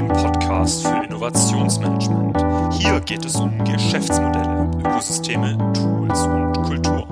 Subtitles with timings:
[0.00, 2.34] dem Podcast für Innovationsmanagement.
[2.72, 7.06] Hier geht es um Geschäftsmodelle, Ökosysteme, Tools und Kultur.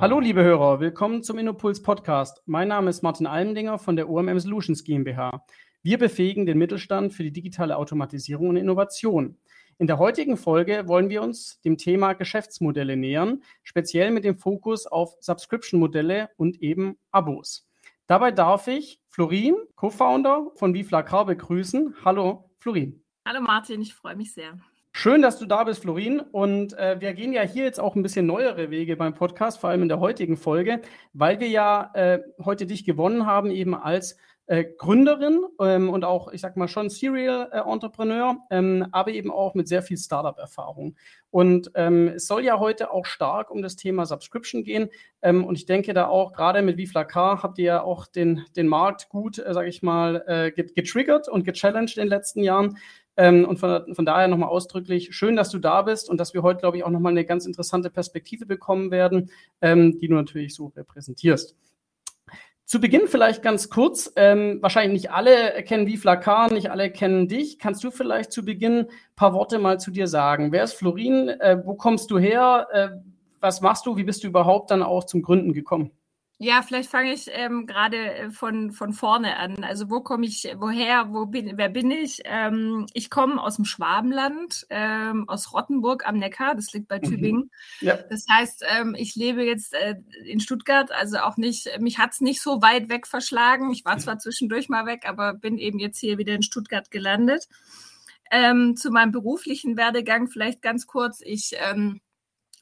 [0.00, 2.42] Hallo liebe Hörer, willkommen zum Innopuls Podcast.
[2.46, 5.44] Mein Name ist Martin Almendinger von der OMM Solutions GmbH.
[5.84, 9.38] Wir befähigen den Mittelstand für die digitale Automatisierung und Innovation.
[9.78, 14.88] In der heutigen Folge wollen wir uns dem Thema Geschäftsmodelle nähern, speziell mit dem Fokus
[14.88, 17.68] auf Subscription-Modelle und eben Abos.
[18.08, 21.94] Dabei darf ich Florin, Co-Founder von Viflacar, begrüßen.
[22.04, 23.02] Hallo, Florin.
[23.26, 24.58] Hallo Martin, ich freue mich sehr.
[24.92, 26.20] Schön, dass du da bist, Florin.
[26.20, 29.70] Und äh, wir gehen ja hier jetzt auch ein bisschen neuere Wege beim Podcast, vor
[29.70, 30.82] allem in der heutigen Folge,
[31.14, 36.32] weil wir ja äh, heute dich gewonnen haben, eben als äh, Gründerin ähm, und auch,
[36.32, 37.62] ich sag mal, schon Serial äh,
[38.50, 40.96] ähm, aber eben auch mit sehr viel Startup-Erfahrung.
[41.30, 44.88] Und ähm, es soll ja heute auch stark um das Thema Subscription gehen.
[45.20, 48.68] Ähm, und ich denke da auch, gerade mit Viflacar habt ihr ja auch den, den
[48.68, 52.78] Markt gut, äh, sage ich mal, äh, getriggert und gechallenged in den letzten Jahren.
[53.16, 56.42] Ähm, und von, von daher nochmal ausdrücklich schön, dass du da bist und dass wir
[56.42, 60.54] heute, glaube ich, auch nochmal eine ganz interessante Perspektive bekommen werden, ähm, die du natürlich
[60.54, 61.56] so repräsentierst.
[62.66, 67.60] Zu Beginn vielleicht ganz kurz, ähm, wahrscheinlich nicht alle kennen Viflacar, nicht alle kennen dich.
[67.60, 70.50] Kannst du vielleicht zu Beginn ein paar Worte mal zu dir sagen?
[70.50, 71.28] Wer ist Florin?
[71.28, 72.66] Äh, wo kommst du her?
[72.72, 72.88] Äh,
[73.38, 73.96] was machst du?
[73.96, 75.92] Wie bist du überhaupt dann auch zum Gründen gekommen?
[76.38, 79.64] Ja, vielleicht fange ich ähm, gerade äh, von, von vorne an.
[79.64, 82.20] Also wo komme ich, woher, wo bin, wer bin ich?
[82.24, 87.04] Ähm, ich komme aus dem Schwabenland, ähm, aus Rottenburg am Neckar, das liegt bei mhm.
[87.04, 87.50] Tübingen.
[87.80, 87.96] Ja.
[88.10, 89.94] Das heißt, ähm, ich lebe jetzt äh,
[90.26, 93.70] in Stuttgart, also auch nicht, mich hat's nicht so weit weg verschlagen.
[93.70, 97.48] Ich war zwar zwischendurch mal weg, aber bin eben jetzt hier wieder in Stuttgart gelandet.
[98.30, 101.22] Ähm, zu meinem beruflichen Werdegang vielleicht ganz kurz.
[101.22, 102.00] Ich ähm,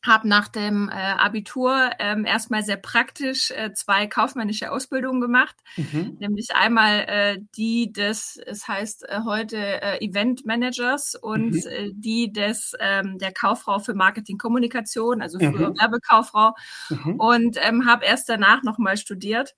[0.04, 6.16] habe nach dem äh, Abitur ähm, erstmal sehr praktisch äh, zwei kaufmännische Ausbildungen gemacht, mhm.
[6.20, 11.62] nämlich einmal äh, die des, es heißt äh, heute äh, Event Managers und mhm.
[11.68, 15.78] äh, die des ähm, der Kauffrau für Marketing Kommunikation, also früher mhm.
[15.80, 16.52] Werbekauffrau
[16.90, 17.14] mhm.
[17.18, 19.54] und ähm, habe erst danach nochmal studiert.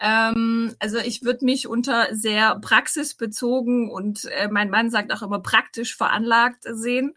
[0.00, 5.40] Ähm, also ich würde mich unter sehr praxisbezogen und äh, mein Mann sagt auch immer
[5.40, 7.14] praktisch veranlagt sehen.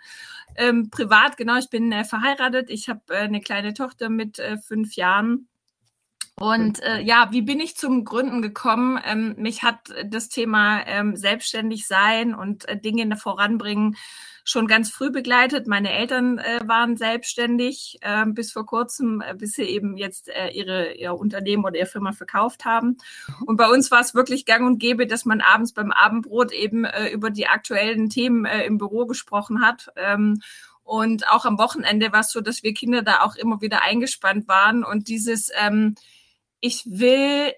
[0.56, 2.70] Ähm, privat, genau, ich bin äh, verheiratet.
[2.70, 5.48] Ich habe äh, eine kleine Tochter mit äh, fünf Jahren.
[6.40, 9.00] Und äh, ja, wie bin ich zum Gründen gekommen?
[9.04, 13.96] Ähm, mich hat das Thema ähm, selbstständig sein und äh, Dinge voranbringen
[14.48, 15.68] schon ganz früh begleitet.
[15.68, 20.50] Meine Eltern äh, waren selbstständig äh, bis vor kurzem, äh, bis sie eben jetzt äh,
[20.52, 22.98] ihre ihr Unternehmen oder ihre Firma verkauft haben.
[23.28, 23.44] Mhm.
[23.46, 26.86] Und bei uns war es wirklich gang und gäbe, dass man abends beim Abendbrot eben
[26.86, 29.90] äh, über die aktuellen Themen äh, im Büro gesprochen hat.
[29.98, 30.42] Ähm,
[30.84, 34.48] und auch am Wochenende war es so, dass wir Kinder da auch immer wieder eingespannt
[34.48, 34.86] waren.
[34.86, 35.96] Und dieses, ähm,
[36.62, 37.52] ich will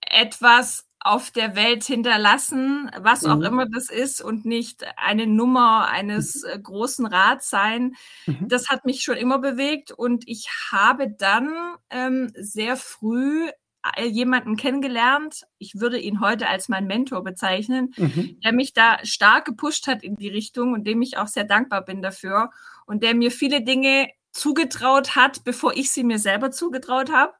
[0.00, 3.30] etwas auf der Welt hinterlassen, was mhm.
[3.30, 6.50] auch immer das ist und nicht eine Nummer eines mhm.
[6.50, 7.94] äh, großen Rats sein.
[8.26, 8.48] Mhm.
[8.48, 11.50] Das hat mich schon immer bewegt und ich habe dann
[11.88, 13.48] ähm, sehr früh
[13.96, 18.38] äh, jemanden kennengelernt, ich würde ihn heute als mein Mentor bezeichnen, mhm.
[18.44, 21.82] der mich da stark gepusht hat in die Richtung und dem ich auch sehr dankbar
[21.82, 22.50] bin dafür
[22.84, 27.32] und der mir viele Dinge zugetraut hat, bevor ich sie mir selber zugetraut habe.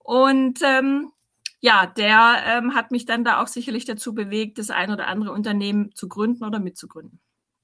[0.00, 1.12] Und ähm,
[1.60, 5.32] ja, der ähm, hat mich dann da auch sicherlich dazu bewegt, das ein oder andere
[5.32, 7.20] Unternehmen zu gründen oder mitzugründen.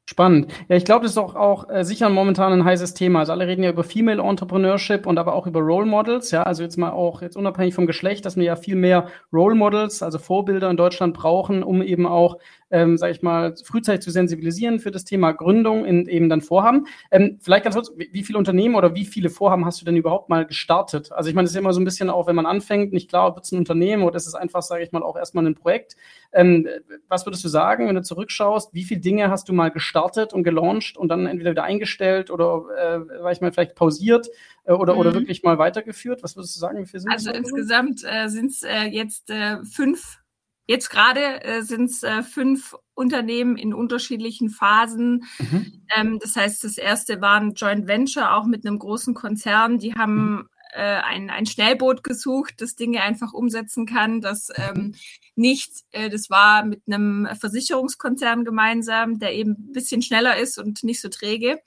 [0.06, 0.52] Spannend.
[0.68, 3.20] Ja, ich glaube, das ist auch, auch äh, sicher momentan ein heißes Thema.
[3.20, 6.30] Also alle reden ja über Female Entrepreneurship und aber auch über Role Models.
[6.30, 9.54] Ja, also jetzt mal auch jetzt unabhängig vom Geschlecht, dass wir ja viel mehr Role
[9.54, 12.36] Models, also Vorbilder in Deutschland brauchen, um eben auch
[12.74, 16.88] ähm, sage ich mal, frühzeitig zu sensibilisieren für das Thema Gründung in eben dann Vorhaben.
[17.12, 20.28] Ähm, vielleicht ganz kurz, wie, viele Unternehmen oder wie viele Vorhaben hast du denn überhaupt
[20.28, 21.12] mal gestartet?
[21.12, 23.08] Also ich meine, das ist ja immer so ein bisschen auch, wenn man anfängt, nicht
[23.08, 25.54] klar, ob es ein Unternehmen oder ist es einfach, sage ich mal, auch erstmal ein
[25.54, 25.94] Projekt.
[26.32, 26.66] Ähm,
[27.06, 30.42] was würdest du sagen, wenn du zurückschaust, wie viele Dinge hast du mal gestartet und
[30.42, 34.28] gelauncht und dann entweder wieder eingestellt oder, äh, sag ich mal, vielleicht pausiert?
[34.64, 34.98] Äh, oder, mhm.
[34.98, 36.24] oder wirklich mal weitergeführt?
[36.24, 39.64] Was würdest du sagen, wie viele sind Also insgesamt äh, sind es äh, jetzt äh,
[39.64, 40.23] fünf
[40.66, 45.24] Jetzt gerade äh, sind es äh, fünf Unternehmen in unterschiedlichen Phasen.
[45.38, 45.82] Mhm.
[45.94, 49.78] Ähm, das heißt, das erste war ein Joint Venture auch mit einem großen Konzern.
[49.78, 54.94] Die haben mhm äh, ein, ein Schnellboot gesucht, das Dinge einfach umsetzen kann, das ähm,
[55.36, 60.84] nicht, äh, das war mit einem Versicherungskonzern gemeinsam, der eben ein bisschen schneller ist und
[60.84, 61.60] nicht so träge.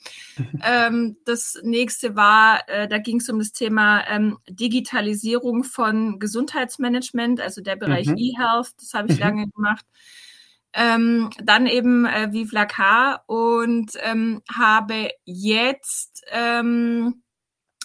[0.64, 7.42] ähm, das nächste war, äh, da ging es um das Thema ähm, Digitalisierung von Gesundheitsmanagement,
[7.42, 8.18] also der Bereich mhm.
[8.18, 9.24] E-Health, das habe ich mhm.
[9.24, 9.86] lange gemacht.
[10.74, 17.24] Ähm, dann eben äh, Vive la und ähm, habe jetzt ähm,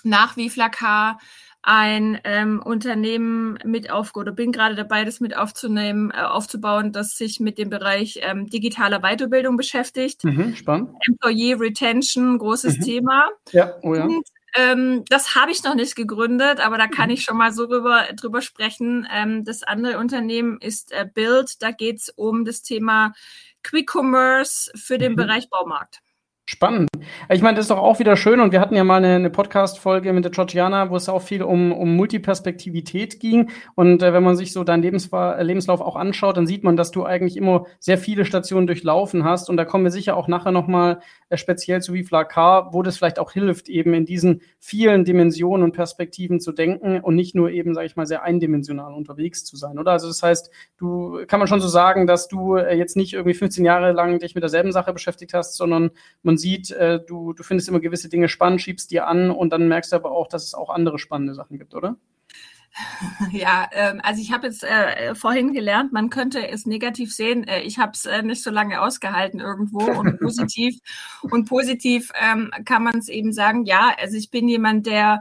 [0.04, 1.18] nach Viflakar
[1.62, 7.16] ein ähm, Unternehmen mit auf oder bin gerade dabei, das mit aufzunehmen, äh, aufzubauen, das
[7.16, 10.24] sich mit dem Bereich ähm, digitaler Weiterbildung beschäftigt.
[10.24, 10.90] Mhm, spannend.
[11.06, 12.82] Employee Retention, großes mhm.
[12.82, 13.28] Thema.
[13.52, 14.04] Ja, oh ja.
[14.04, 17.14] Und, ähm, das habe ich noch nicht gegründet, aber da kann mhm.
[17.14, 19.06] ich schon mal so drüber, drüber sprechen.
[19.12, 21.62] Ähm, das andere Unternehmen ist äh, Build.
[21.62, 23.12] Da geht es um das Thema
[23.62, 25.16] Quick Commerce für den mhm.
[25.16, 26.00] Bereich Baumarkt.
[26.44, 26.88] Spannend.
[27.30, 29.30] Ich meine, das ist doch auch wieder schön und wir hatten ja mal eine, eine
[29.30, 33.50] Podcast-Folge mit der Georgiana, wo es auch viel um, um Multiperspektivität ging.
[33.76, 36.90] Und äh, wenn man sich so deinen Lebensla Lebenslauf auch anschaut, dann sieht man, dass
[36.90, 39.50] du eigentlich immer sehr viele Stationen durchlaufen hast.
[39.50, 42.96] Und da kommen wir sicher auch nachher nochmal äh, speziell zu Vifla K, wo das
[42.96, 47.50] vielleicht auch hilft, eben in diesen vielen Dimensionen und Perspektiven zu denken und nicht nur
[47.50, 49.92] eben, sage ich mal, sehr eindimensional unterwegs zu sein, oder?
[49.92, 53.34] Also das heißt, du kann man schon so sagen, dass du äh, jetzt nicht irgendwie
[53.34, 55.90] 15 Jahre lang dich mit derselben Sache beschäftigt hast, sondern
[56.22, 59.68] man sieht, äh, du, du findest immer gewisse Dinge spannend, schiebst die an und dann
[59.68, 61.96] merkst du aber auch, dass es auch andere spannende Sachen gibt, oder?
[63.32, 67.46] Ja, ähm, also ich habe jetzt äh, vorhin gelernt, man könnte es negativ sehen.
[67.46, 70.78] Äh, ich habe es äh, nicht so lange ausgehalten irgendwo und positiv
[71.22, 73.64] und positiv ähm, kann man es eben sagen.
[73.64, 75.20] Ja, also ich bin jemand, der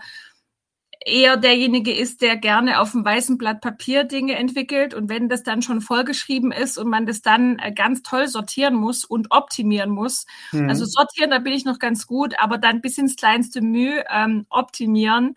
[1.05, 4.93] eher derjenige ist, der gerne auf dem weißen Blatt Papier Dinge entwickelt.
[4.93, 8.75] Und wenn das dann schon vollgeschrieben ist und man das dann äh, ganz toll sortieren
[8.75, 10.69] muss und optimieren muss, mhm.
[10.69, 14.45] also sortieren, da bin ich noch ganz gut, aber dann bis ins kleinste Mühe ähm,
[14.49, 15.35] optimieren,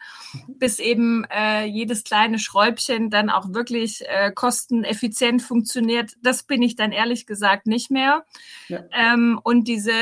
[0.49, 6.77] bis eben äh, jedes kleine Schräubchen dann auch wirklich äh, kosteneffizient funktioniert, das bin ich
[6.77, 8.25] dann ehrlich gesagt nicht mehr.
[8.69, 8.81] Ja.
[8.93, 9.93] Ähm, und diese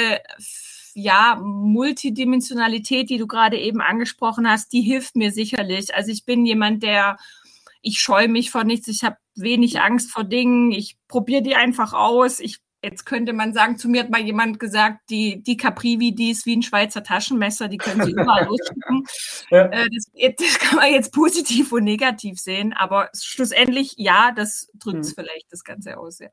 [0.95, 5.95] ja, Multidimensionalität, die du gerade eben angesprochen hast, die hilft mir sicherlich.
[5.95, 7.17] Also ich bin jemand, der,
[7.81, 11.93] ich scheue mich vor nichts, ich habe wenig Angst vor Dingen, ich probiere die einfach
[11.93, 16.15] aus, ich Jetzt könnte man sagen, zu mir hat mal jemand gesagt, die, die Caprivi,
[16.15, 19.05] die ist wie ein Schweizer Taschenmesser, die können Sie überall losschicken.
[19.51, 19.67] Ja.
[19.67, 25.01] Äh, das, das, kann man jetzt positiv und negativ sehen, aber schlussendlich, ja, das drückt
[25.01, 25.15] es hm.
[25.15, 26.29] vielleicht das Ganze aus, ja.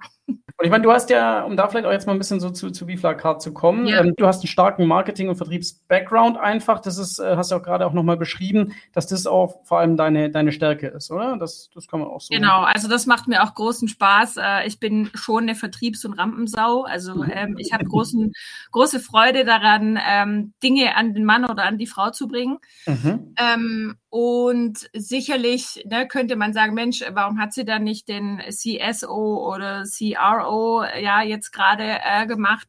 [0.60, 2.50] Und ich meine, du hast ja, um da vielleicht auch jetzt mal ein bisschen so
[2.50, 4.02] zu, zu Vifla zu kommen, ja.
[4.02, 6.82] ähm, du hast einen starken Marketing- und Vertriebs-Background einfach.
[6.82, 9.96] Das ist, äh, hast du auch gerade auch nochmal beschrieben, dass das auch vor allem
[9.96, 11.38] deine, deine Stärke ist, oder?
[11.38, 12.34] Das, das kann man auch so.
[12.34, 14.36] Genau, also das macht mir auch großen Spaß.
[14.36, 16.84] Äh, ich bin schon eine Vertriebs- und Rampensau.
[16.84, 17.32] Also mhm.
[17.32, 18.32] ähm, ich habe großen,
[18.72, 22.58] große Freude daran, ähm, Dinge an den Mann oder an die Frau zu bringen.
[22.86, 23.36] Mhm.
[23.38, 29.52] Ähm, und sicherlich ne, könnte man sagen, Mensch, warum hat sie dann nicht den CSO
[29.54, 32.68] oder CRO ja jetzt gerade äh, gemacht?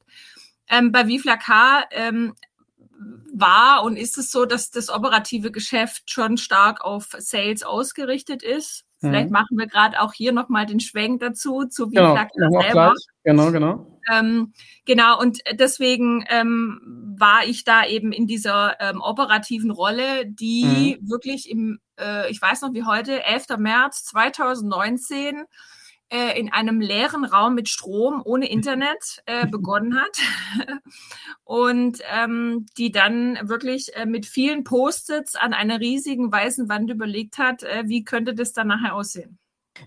[0.68, 2.34] Ähm, bei Vifla K ähm,
[3.32, 8.84] war und ist es so, dass das operative Geschäft schon stark auf Sales ausgerichtet ist.
[9.00, 9.32] Vielleicht mhm.
[9.32, 12.94] machen wir gerade auch hier nochmal den Schwenk dazu, zu Vifla genau, K selber.
[13.24, 14.00] Genau, genau.
[14.12, 14.52] Ähm,
[14.84, 21.08] genau, und deswegen ähm, war ich da eben in dieser ähm, operativen Rolle, die mhm.
[21.08, 23.58] wirklich im, äh, ich weiß noch wie heute, 11.
[23.58, 25.44] März 2019
[26.10, 30.18] äh, in einem leeren Raum mit Strom ohne Internet äh, begonnen hat
[31.44, 37.38] und ähm, die dann wirklich äh, mit vielen Post-its an einer riesigen weißen Wand überlegt
[37.38, 39.38] hat, äh, wie könnte das dann nachher aussehen.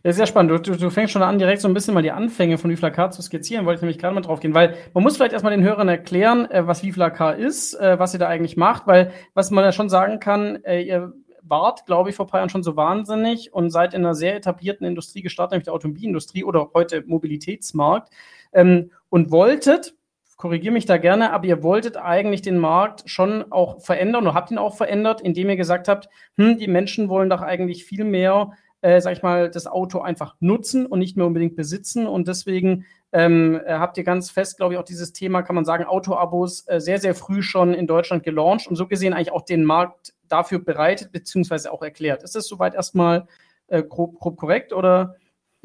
[0.04, 0.68] Ja, sehr spannend.
[0.68, 3.22] Du, du, fängst schon an, direkt so ein bisschen mal die Anfänge von Vifla zu
[3.22, 5.88] skizzieren, wollte ich nämlich gerade mal drauf gehen, weil man muss vielleicht erstmal den Hörern
[5.88, 9.72] erklären, äh, was Vifla ist, äh, was ihr da eigentlich macht, weil was man ja
[9.72, 11.14] schon sagen kann, ihr
[11.48, 14.36] wart, glaube ich, vor ein paar Jahren schon so wahnsinnig und seid in einer sehr
[14.36, 18.12] etablierten Industrie gestartet, nämlich der Automobilindustrie oder heute Mobilitätsmarkt
[18.54, 19.96] ähm, und wolltet,
[20.38, 24.52] korrigiere mich da gerne, aber ihr wolltet eigentlich den Markt schon auch verändern oder habt
[24.52, 28.52] ihn auch verändert, indem ihr gesagt habt, hm, die Menschen wollen doch eigentlich viel mehr
[28.84, 32.06] äh, sag ich mal, das Auto einfach nutzen und nicht mehr unbedingt besitzen.
[32.06, 35.64] Und deswegen ähm, äh, habt ihr ganz fest, glaube ich, auch dieses Thema, kann man
[35.64, 39.44] sagen, Autoabos äh, sehr, sehr früh schon in Deutschland gelauncht und so gesehen eigentlich auch
[39.44, 42.24] den Markt dafür bereitet, beziehungsweise auch erklärt.
[42.24, 43.28] Ist das soweit erstmal
[43.68, 45.16] äh, grob, grob korrekt oder?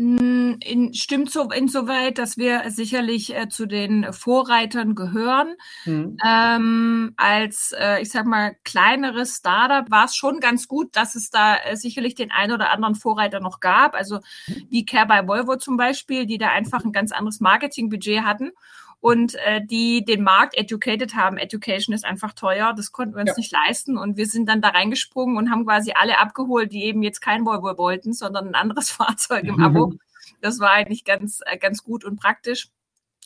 [0.00, 5.57] Mm, in, stimmt so insoweit, dass wir sicherlich äh, zu den Vorreitern gehören.
[5.87, 6.17] Mhm.
[6.25, 11.31] Ähm, als, äh, ich sag mal, kleineres Startup war es schon ganz gut, dass es
[11.31, 13.97] da äh, sicherlich den einen oder anderen Vorreiter noch gab.
[13.97, 14.21] Also
[14.69, 18.53] wie Care by Volvo zum Beispiel, die da einfach ein ganz anderes Marketingbudget hatten
[19.00, 21.37] und äh, die den Markt educated haben.
[21.37, 23.37] Education ist einfach teuer, das konnten wir uns ja.
[23.37, 27.02] nicht leisten und wir sind dann da reingesprungen und haben quasi alle abgeholt, die eben
[27.02, 29.95] jetzt kein Volvo wollten, sondern ein anderes Fahrzeug im Abo.
[30.40, 32.69] Das war eigentlich ganz, äh, ganz gut und praktisch.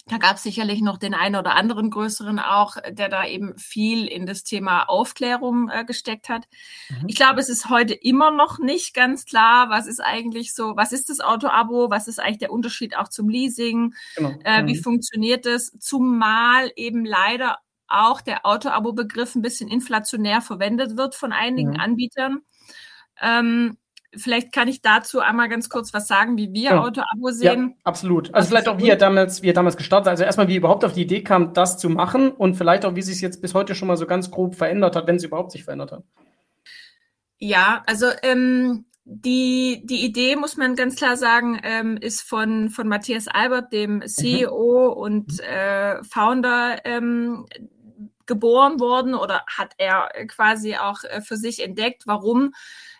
[0.07, 4.07] Da gab es sicherlich noch den einen oder anderen größeren auch, der da eben viel
[4.09, 6.49] in das Thema Aufklärung äh, gesteckt hat.
[6.91, 7.05] Mhm.
[7.07, 10.91] Ich glaube, es ist heute immer noch nicht ganz klar, was ist eigentlich so, was
[10.93, 14.35] ist das Auto-Abo, was ist eigentlich der Unterschied auch zum Leasing, genau.
[14.43, 14.83] äh, wie mhm.
[14.83, 21.75] funktioniert das, zumal eben leider auch der Auto-Abo-Begriff ein bisschen inflationär verwendet wird von einigen
[21.75, 21.81] mhm.
[21.81, 22.41] Anbietern.
[23.21, 23.77] Ähm,
[24.17, 26.83] vielleicht kann ich dazu einmal ganz kurz was sagen, wie wir ja.
[26.83, 27.71] Auto-Abo sehen.
[27.71, 28.33] Ja, absolut.
[28.35, 30.85] Also vielleicht auch, wie er damals, wie er damals gestartet Also erstmal, wie er überhaupt
[30.85, 33.55] auf die Idee kam, das zu machen und vielleicht auch, wie sich es jetzt bis
[33.55, 36.05] heute schon mal so ganz grob verändert hat, wenn es überhaupt sich verändert hat.
[37.39, 42.87] Ja, also ähm, die, die Idee, muss man ganz klar sagen, ähm, ist von, von
[42.87, 45.01] Matthias Albert, dem CEO mhm.
[45.01, 47.47] und äh, Founder, ähm,
[48.27, 52.03] geboren worden oder hat er quasi auch äh, für sich entdeckt.
[52.07, 52.53] Warum?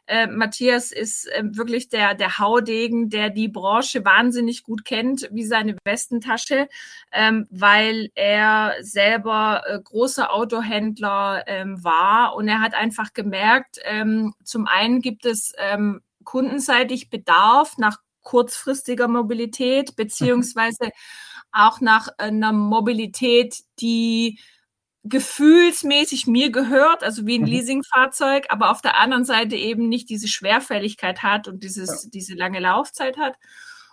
[0.07, 5.45] Äh, Matthias ist äh, wirklich der, der Haudegen, der die Branche wahnsinnig gut kennt, wie
[5.45, 6.69] seine Westentasche,
[7.13, 12.35] ähm, weil er selber äh, großer Autohändler ähm, war.
[12.35, 19.09] Und er hat einfach gemerkt, ähm, zum einen gibt es ähm, kundenseitig Bedarf nach kurzfristiger
[19.09, 20.91] Mobilität, beziehungsweise
[21.53, 24.39] auch nach einer Mobilität, die
[25.05, 27.49] gefühlsmäßig mir gehört, also wie ein mhm.
[27.49, 32.11] Leasingfahrzeug, aber auf der anderen Seite eben nicht diese Schwerfälligkeit hat und dieses, ja.
[32.13, 33.37] diese lange Laufzeit hat.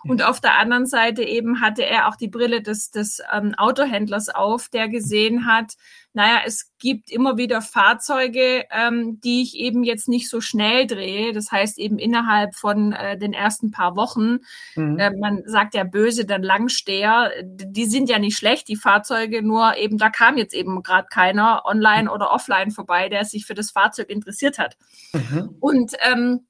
[0.04, 4.28] Und auf der anderen Seite eben hatte er auch die Brille des, des ähm, Autohändlers
[4.28, 5.74] auf, der gesehen hat,
[6.12, 11.32] naja, es gibt immer wieder Fahrzeuge, ähm, die ich eben jetzt nicht so schnell drehe.
[11.32, 14.38] Das heißt eben innerhalb von äh, den ersten paar Wochen.
[14.74, 14.98] Mhm.
[14.98, 17.30] Äh, man sagt ja böse, dann Langsteher.
[17.44, 21.62] Die sind ja nicht schlecht, die Fahrzeuge, nur eben da kam jetzt eben gerade keiner
[21.64, 24.76] online oder offline vorbei, der sich für das Fahrzeug interessiert hat.
[25.12, 25.56] Mhm.
[25.60, 26.40] Und ähm,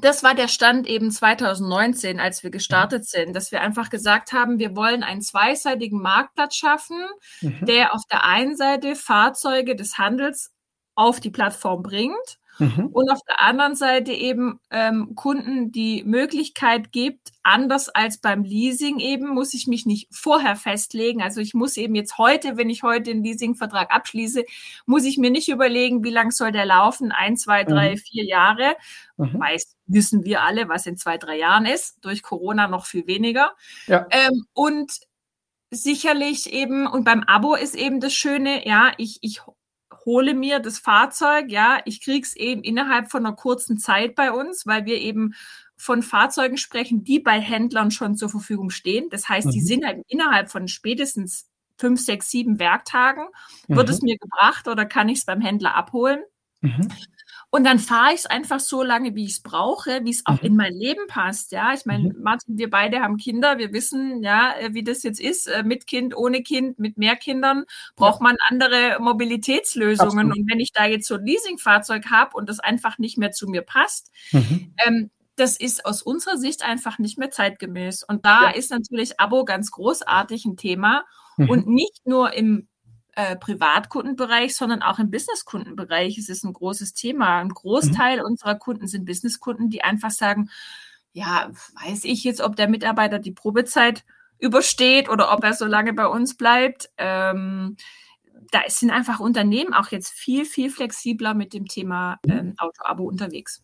[0.00, 4.58] das war der Stand eben 2019, als wir gestartet sind, dass wir einfach gesagt haben,
[4.58, 7.04] wir wollen einen zweiseitigen Marktplatz schaffen,
[7.40, 7.64] mhm.
[7.64, 10.52] der auf der einen Seite Fahrzeuge des Handels
[10.94, 12.86] auf die Plattform bringt Mhm.
[12.92, 19.00] Und auf der anderen Seite eben ähm, Kunden die Möglichkeit gibt, anders als beim Leasing
[19.00, 21.22] eben, muss ich mich nicht vorher festlegen.
[21.22, 24.44] Also ich muss eben jetzt heute, wenn ich heute den Leasingvertrag abschließe,
[24.86, 27.98] muss ich mir nicht überlegen, wie lang soll der laufen, ein, zwei, drei, mhm.
[27.98, 28.76] vier Jahre.
[29.16, 29.40] Mhm.
[29.40, 32.04] Weiß, wissen wir alle, was in zwei, drei Jahren ist.
[32.04, 33.52] Durch Corona noch viel weniger.
[33.86, 34.06] Ja.
[34.10, 34.92] Ähm, und
[35.70, 39.42] sicherlich eben, und beim Abo ist eben das Schöne, ja, ich, ich
[40.04, 44.66] hole mir das Fahrzeug, ja, ich krieg's eben innerhalb von einer kurzen Zeit bei uns,
[44.66, 45.34] weil wir eben
[45.76, 49.08] von Fahrzeugen sprechen, die bei Händlern schon zur Verfügung stehen.
[49.10, 49.50] Das heißt, mhm.
[49.50, 53.24] die sind halt innerhalb von spätestens fünf, sechs, sieben Werktagen,
[53.68, 53.76] mhm.
[53.76, 56.22] wird es mir gebracht oder kann ich es beim Händler abholen.
[56.60, 56.88] Mhm.
[57.54, 60.42] Und dann fahre ich es einfach so lange, wie ich es brauche, wie es auch
[60.42, 60.48] mhm.
[60.48, 61.52] in mein Leben passt.
[61.52, 62.20] Ja, ich meine, mhm.
[62.20, 65.86] Martin, wir beide haben Kinder, wir wissen ja, äh, wie das jetzt ist, äh, mit
[65.86, 67.62] Kind, ohne Kind, mit mehr Kindern
[67.94, 70.30] braucht man andere Mobilitätslösungen.
[70.30, 70.36] Absolut.
[70.36, 73.46] Und wenn ich da jetzt so ein Leasingfahrzeug habe und das einfach nicht mehr zu
[73.46, 74.74] mir passt, mhm.
[74.84, 78.02] ähm, das ist aus unserer Sicht einfach nicht mehr zeitgemäß.
[78.02, 78.50] Und da ja.
[78.50, 81.04] ist natürlich Abo ganz großartig ein Thema.
[81.36, 81.50] Mhm.
[81.50, 82.66] Und nicht nur im
[83.16, 87.40] äh, Privatkundenbereich, sondern auch im Businesskundenbereich ist es ein großes Thema.
[87.40, 88.24] Ein Großteil mhm.
[88.24, 90.50] unserer Kunden sind Businesskunden, die einfach sagen,
[91.12, 91.50] ja,
[91.84, 94.04] weiß ich jetzt, ob der Mitarbeiter die Probezeit
[94.38, 96.90] übersteht oder ob er so lange bei uns bleibt.
[96.98, 97.76] Ähm,
[98.50, 102.32] da sind einfach Unternehmen auch jetzt viel, viel flexibler mit dem Thema mhm.
[102.32, 103.62] ähm, Auto-Abo unterwegs.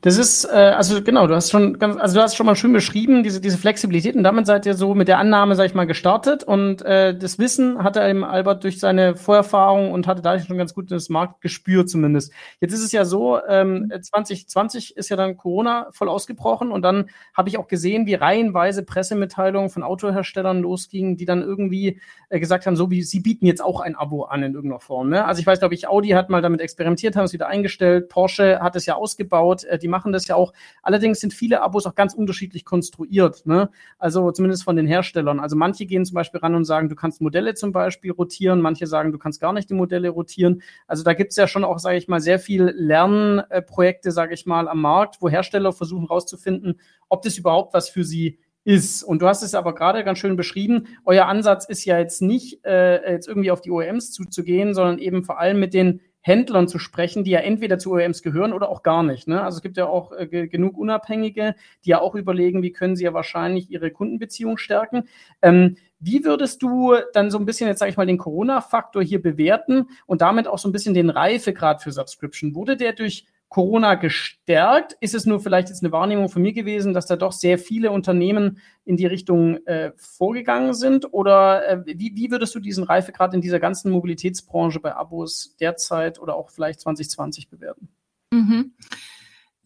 [0.00, 2.72] Das ist, äh, also genau, du hast schon ganz, also du hast schon mal schön
[2.72, 5.86] beschrieben, diese, diese Flexibilität und damit seid ihr so mit der Annahme, sag ich mal,
[5.86, 10.58] gestartet und äh, das Wissen hatte eben Albert durch seine Vorerfahrung und hatte da schon
[10.58, 12.32] ganz gutes Marktgespür zumindest.
[12.60, 17.10] Jetzt ist es ja so, ähm, 2020 ist ja dann Corona voll ausgebrochen und dann
[17.34, 22.66] habe ich auch gesehen, wie reihenweise Pressemitteilungen von Autoherstellern losgingen, die dann irgendwie äh, gesagt
[22.66, 25.10] haben, so wie sie bieten jetzt auch ein Abo an in irgendeiner Form.
[25.10, 25.24] Ne?
[25.24, 28.60] Also ich weiß, glaube ich, Audi hat mal damit experimentiert, haben es wieder eingestellt, Porsche
[28.60, 30.52] hat es ja ausgebaut, äh, die machen das ja auch.
[30.82, 33.46] Allerdings sind viele Abos auch ganz unterschiedlich konstruiert.
[33.46, 33.70] Ne?
[33.98, 35.40] Also zumindest von den Herstellern.
[35.40, 38.60] Also manche gehen zum Beispiel ran und sagen, du kannst Modelle zum Beispiel rotieren.
[38.60, 40.62] Manche sagen, du kannst gar nicht die Modelle rotieren.
[40.86, 44.46] Also da gibt es ja schon auch, sage ich mal, sehr viel Lernprojekte, sage ich
[44.46, 49.02] mal, am Markt, wo Hersteller versuchen rauszufinden, ob das überhaupt was für sie ist.
[49.02, 50.86] Und du hast es aber gerade ganz schön beschrieben.
[51.04, 55.24] Euer Ansatz ist ja jetzt nicht, äh, jetzt irgendwie auf die OEMs zuzugehen, sondern eben
[55.24, 58.82] vor allem mit den Händlern zu sprechen, die ja entweder zu OEMs gehören oder auch
[58.82, 59.28] gar nicht.
[59.28, 59.42] Ne?
[59.42, 63.04] Also es gibt ja auch äh, genug Unabhängige, die ja auch überlegen, wie können sie
[63.04, 65.08] ja wahrscheinlich ihre Kundenbeziehung stärken.
[65.42, 69.20] Ähm, wie würdest du dann so ein bisschen, jetzt sage ich mal, den Corona-Faktor hier
[69.20, 72.54] bewerten und damit auch so ein bisschen den Reifegrad für Subscription?
[72.54, 74.96] Wurde der durch Corona gestärkt?
[75.00, 77.90] Ist es nur vielleicht jetzt eine Wahrnehmung von mir gewesen, dass da doch sehr viele
[77.90, 81.12] Unternehmen in die Richtung äh, vorgegangen sind?
[81.12, 86.18] Oder äh, wie, wie würdest du diesen Reifegrad in dieser ganzen Mobilitätsbranche bei Abos derzeit
[86.18, 87.90] oder auch vielleicht 2020 bewerten?
[88.30, 88.72] Mhm.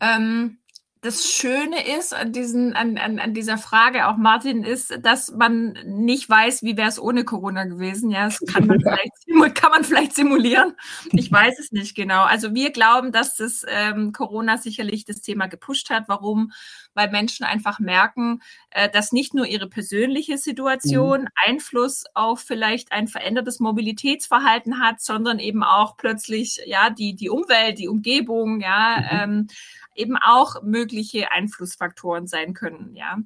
[0.00, 0.58] Ähm,
[1.06, 5.78] das Schöne ist an, diesen, an, an, an dieser Frage auch, Martin, ist, dass man
[5.84, 8.10] nicht weiß, wie wäre es ohne Corona gewesen.
[8.10, 10.74] Ja, das kann man, vielleicht, kann man vielleicht simulieren.
[11.12, 12.24] Ich weiß es nicht genau.
[12.24, 16.08] Also wir glauben, dass das ähm, Corona sicherlich das Thema gepusht hat.
[16.08, 16.50] Warum?
[16.94, 21.28] Weil Menschen einfach merken, äh, dass nicht nur ihre persönliche Situation mhm.
[21.46, 27.78] Einfluss auf vielleicht ein verändertes Mobilitätsverhalten hat, sondern eben auch plötzlich ja die, die Umwelt,
[27.78, 29.06] die Umgebung, ja, mhm.
[29.10, 29.48] ähm,
[29.96, 33.18] eben auch mögliche Einflussfaktoren sein können, ja.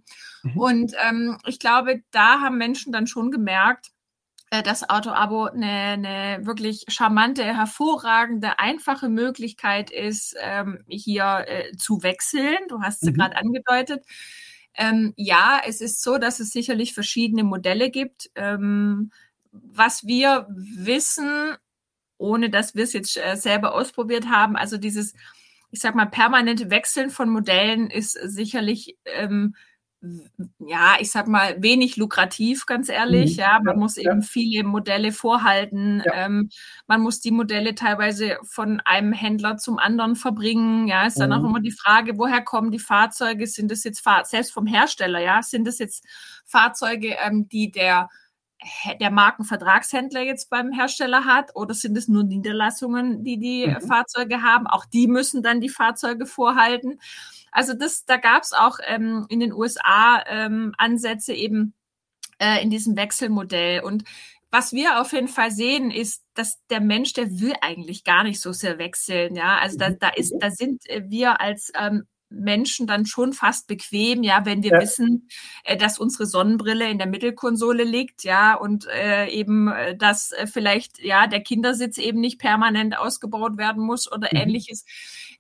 [0.43, 0.57] Mhm.
[0.57, 3.91] Und ähm, ich glaube, da haben Menschen dann schon gemerkt,
[4.51, 12.03] äh, das Auto-Abo eine, eine wirklich charmante, hervorragende, einfache Möglichkeit ist, ähm, hier äh, zu
[12.03, 12.59] wechseln.
[12.69, 13.15] Du hast sie mhm.
[13.15, 14.05] gerade angedeutet.
[14.75, 18.31] Ähm, ja, es ist so, dass es sicherlich verschiedene Modelle gibt.
[18.35, 19.13] Ähm,
[19.53, 21.57] was wir wissen,
[22.19, 25.15] ohne dass wir es jetzt äh, selber ausprobiert haben, also dieses
[25.71, 29.55] ich sag mal, permanente Wechseln von Modellen ist sicherlich, ähm,
[30.59, 33.33] ja, ich sag mal, wenig lukrativ, ganz ehrlich.
[33.37, 33.41] Mhm.
[33.41, 34.11] Ja, man muss ja.
[34.11, 36.03] eben viele Modelle vorhalten.
[36.05, 36.27] Ja.
[36.27, 36.49] Ähm,
[36.87, 40.89] man muss die Modelle teilweise von einem Händler zum anderen verbringen.
[40.89, 41.37] Ja, ist dann mhm.
[41.37, 43.47] auch immer die Frage, woher kommen die Fahrzeuge?
[43.47, 45.21] Sind das jetzt selbst vom Hersteller?
[45.21, 46.05] Ja, sind das jetzt
[46.47, 48.09] Fahrzeuge, ähm, die der
[49.01, 53.81] der Markenvertragshändler jetzt beim Hersteller hat oder sind es nur Niederlassungen, die die mhm.
[53.81, 54.67] Fahrzeuge haben?
[54.67, 57.01] Auch die müssen dann die Fahrzeuge vorhalten.
[57.53, 61.75] Also das, da gab es auch ähm, in den USA ähm, Ansätze eben
[62.39, 63.83] äh, in diesem Wechselmodell.
[63.83, 64.05] Und
[64.51, 68.41] was wir auf jeden Fall sehen, ist, dass der Mensch, der will eigentlich gar nicht
[68.41, 69.37] so sehr wechseln.
[69.37, 74.23] Ja, also da, da ist, da sind wir als ähm, Menschen dann schon fast bequem,
[74.23, 74.81] ja, wenn wir ja.
[74.81, 75.29] wissen,
[75.65, 80.47] äh, dass unsere Sonnenbrille in der Mittelkonsole liegt, ja, und äh, eben, äh, dass äh,
[80.47, 84.41] vielleicht, ja, der Kindersitz eben nicht permanent ausgebaut werden muss oder mhm.
[84.41, 84.85] ähnliches.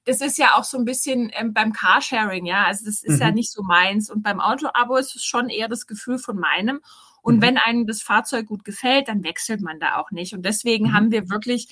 [0.04, 3.20] Das ist ja auch so ein bisschen ähm, beim Carsharing, ja, also das ist mhm.
[3.20, 4.10] ja nicht so meins.
[4.10, 6.80] Und beim Auto-Abo ist es schon eher das Gefühl von meinem.
[7.22, 7.42] Und mhm.
[7.42, 10.32] wenn einem das Fahrzeug gut gefällt, dann wechselt man da auch nicht.
[10.32, 10.92] Und deswegen mhm.
[10.94, 11.68] haben wir wirklich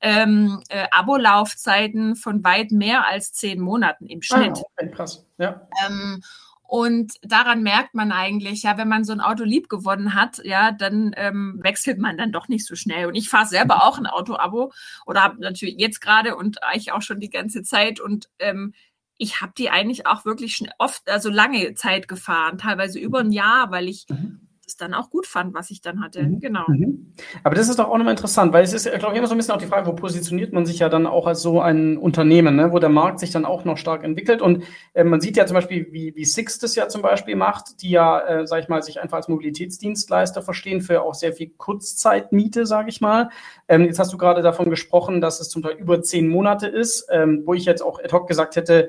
[0.00, 4.58] ähm, äh, Abo-Laufzeiten von weit mehr als zehn Monaten im ah, Schnitt.
[4.58, 5.26] Ah, okay, krass.
[5.38, 5.66] Ja.
[5.86, 6.22] Ähm,
[6.68, 10.72] und daran merkt man eigentlich, ja, wenn man so ein Auto lieb gewonnen hat, ja,
[10.72, 13.06] dann ähm, wechselt man dann doch nicht so schnell.
[13.06, 14.72] Und ich fahre selber auch ein Auto-Abo
[15.06, 18.74] oder habe natürlich jetzt gerade und eigentlich auch schon die ganze Zeit und ähm,
[19.18, 23.70] ich habe die eigentlich auch wirklich oft, also lange Zeit gefahren, teilweise über ein Jahr,
[23.70, 24.45] weil ich mhm
[24.76, 26.22] es dann auch gut fand, was ich dann hatte.
[26.22, 26.40] Mhm.
[26.40, 26.64] Genau.
[26.68, 27.12] Mhm.
[27.42, 29.38] Aber das ist doch auch nochmal interessant, weil es ist, glaube ich, immer so ein
[29.38, 32.56] bisschen auch die Frage, wo positioniert man sich ja dann auch als so ein Unternehmen,
[32.56, 32.72] ne?
[32.72, 34.42] wo der Markt sich dann auch noch stark entwickelt.
[34.42, 37.82] Und äh, man sieht ja zum Beispiel, wie, wie Six das ja zum Beispiel macht,
[37.82, 41.50] die ja, äh, sag ich mal, sich einfach als Mobilitätsdienstleister verstehen für auch sehr viel
[41.56, 43.30] Kurzzeitmiete, sage ich mal.
[43.68, 47.06] Ähm, jetzt hast du gerade davon gesprochen, dass es zum Teil über zehn Monate ist,
[47.10, 48.88] ähm, wo ich jetzt auch ad hoc gesagt hätte,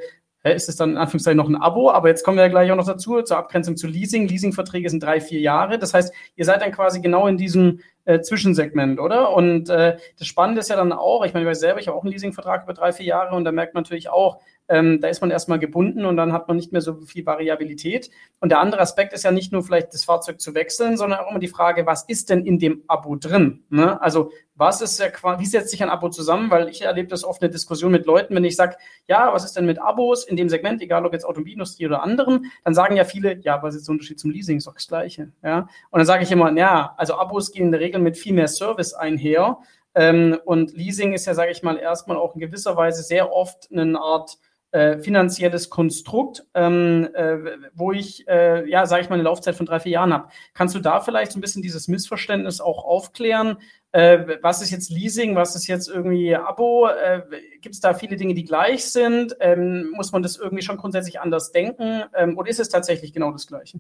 [0.54, 2.76] ist es dann in Anführungszeichen noch ein Abo, aber jetzt kommen wir ja gleich auch
[2.76, 4.28] noch dazu, zur Abgrenzung zu Leasing.
[4.28, 5.80] Leasingverträge sind drei, vier Jahre.
[5.80, 9.34] Das heißt, ihr seid dann quasi genau in diesem äh, Zwischensegment, oder?
[9.34, 11.98] Und äh, das Spannende ist ja dann auch, ich meine, ich weiß selber, ich habe
[11.98, 15.08] auch einen Leasingvertrag über drei, vier Jahre und da merkt man natürlich auch, ähm, da
[15.08, 18.10] ist man erstmal gebunden und dann hat man nicht mehr so viel Variabilität.
[18.40, 21.30] Und der andere Aspekt ist ja nicht nur vielleicht das Fahrzeug zu wechseln, sondern auch
[21.30, 23.64] immer die Frage, was ist denn in dem Abo drin?
[23.70, 24.02] Ne?
[24.02, 25.08] Also was ist ja
[25.40, 26.50] wie setzt sich ein Abo zusammen?
[26.50, 28.76] Weil ich erlebe das oft eine Diskussion mit Leuten, wenn ich sage,
[29.08, 32.52] ja, was ist denn mit Abos in dem Segment, egal ob jetzt Automobilindustrie oder anderen,
[32.64, 34.58] dann sagen ja viele, ja, was ist der Unterschied zum Leasing?
[34.58, 35.32] Ist doch das Gleiche.
[35.44, 35.68] Ja?
[35.92, 38.48] Und dann sage ich immer, ja, also Abos gehen in der Regel mit viel mehr
[38.48, 39.60] Service einher.
[39.94, 43.70] Ähm, und Leasing ist ja, sage ich mal, erstmal auch in gewisser Weise sehr oft
[43.72, 44.38] eine Art
[44.78, 47.38] äh, finanzielles Konstrukt, ähm, äh,
[47.74, 50.30] wo ich, äh, ja, sage ich mal, eine Laufzeit von drei, vier Jahren habe.
[50.54, 53.58] Kannst du da vielleicht so ein bisschen dieses Missverständnis auch aufklären?
[53.92, 56.90] Äh, was ist jetzt Leasing, was ist jetzt irgendwie Abo?
[56.90, 57.24] Äh,
[57.60, 59.36] Gibt es da viele Dinge, die gleich sind?
[59.40, 62.04] Ähm, muss man das irgendwie schon grundsätzlich anders denken?
[62.14, 63.80] Ähm, oder ist es tatsächlich genau das Gleiche?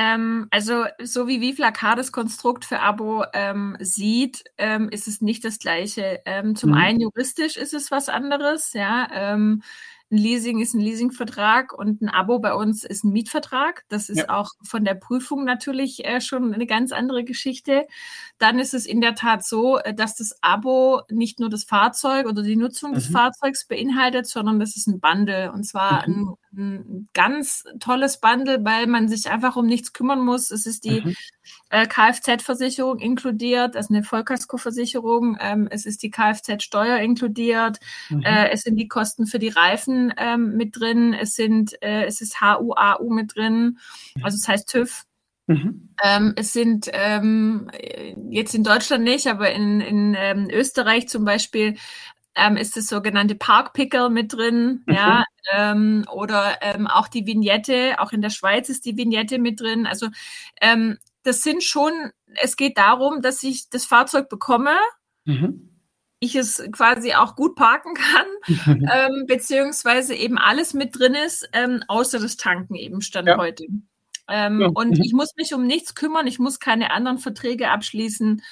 [0.00, 5.44] Ähm, also, so wie Vivlacar das Konstrukt für Abo ähm, sieht, ähm, ist es nicht
[5.44, 6.22] das Gleiche.
[6.24, 6.76] Ähm, zum mhm.
[6.76, 9.08] einen juristisch ist es was anderes, ja.
[9.12, 9.62] Ähm,
[10.10, 13.84] ein Leasing ist ein Leasingvertrag und ein Abo bei uns ist ein Mietvertrag.
[13.90, 14.30] Das ist ja.
[14.30, 17.86] auch von der Prüfung natürlich äh, schon eine ganz andere Geschichte.
[18.38, 22.26] Dann ist es in der Tat so, äh, dass das Abo nicht nur das Fahrzeug
[22.26, 22.94] oder die Nutzung mhm.
[22.94, 26.14] des Fahrzeugs beinhaltet, sondern das ist ein Bundle und zwar mhm.
[26.14, 30.50] ein, ein, ganz tolles Bundle, weil man sich einfach um nichts kümmern muss.
[30.50, 31.14] Es ist die mhm.
[31.70, 35.38] äh, Kfz-Versicherung inkludiert, also eine Vollkaskoversicherung.
[35.40, 37.78] Ähm, es ist die Kfz-Steuer inkludiert.
[38.10, 38.22] Mhm.
[38.22, 42.20] Äh, es sind die Kosten für die Reifen ähm, mit drin, es sind, äh, es
[42.20, 43.78] ist HUAU mit drin,
[44.22, 45.04] also das heißt TÜV.
[45.50, 45.88] Mhm.
[46.00, 47.72] Ähm, es sind ähm,
[48.30, 51.76] jetzt in Deutschland nicht, aber in, in ähm, Österreich zum Beispiel
[52.34, 54.94] ähm, ist das sogenannte Parkpicker mit drin, mhm.
[54.94, 59.60] ja, ähm, oder ähm, auch die Vignette, auch in der Schweiz ist die Vignette mit
[59.60, 59.86] drin.
[59.86, 60.08] Also
[60.60, 61.92] ähm, das sind schon,
[62.40, 64.76] es geht darum, dass ich das Fahrzeug bekomme,
[65.24, 65.70] mhm.
[66.20, 68.26] ich es quasi auch gut parken kann,
[68.90, 73.38] ähm, beziehungsweise eben alles mit drin ist, ähm, außer das Tanken eben Stand ja.
[73.38, 73.66] heute.
[74.28, 74.68] Ähm, ja.
[74.68, 75.04] Und mhm.
[75.04, 78.42] ich muss mich um nichts kümmern, ich muss keine anderen Verträge abschließen.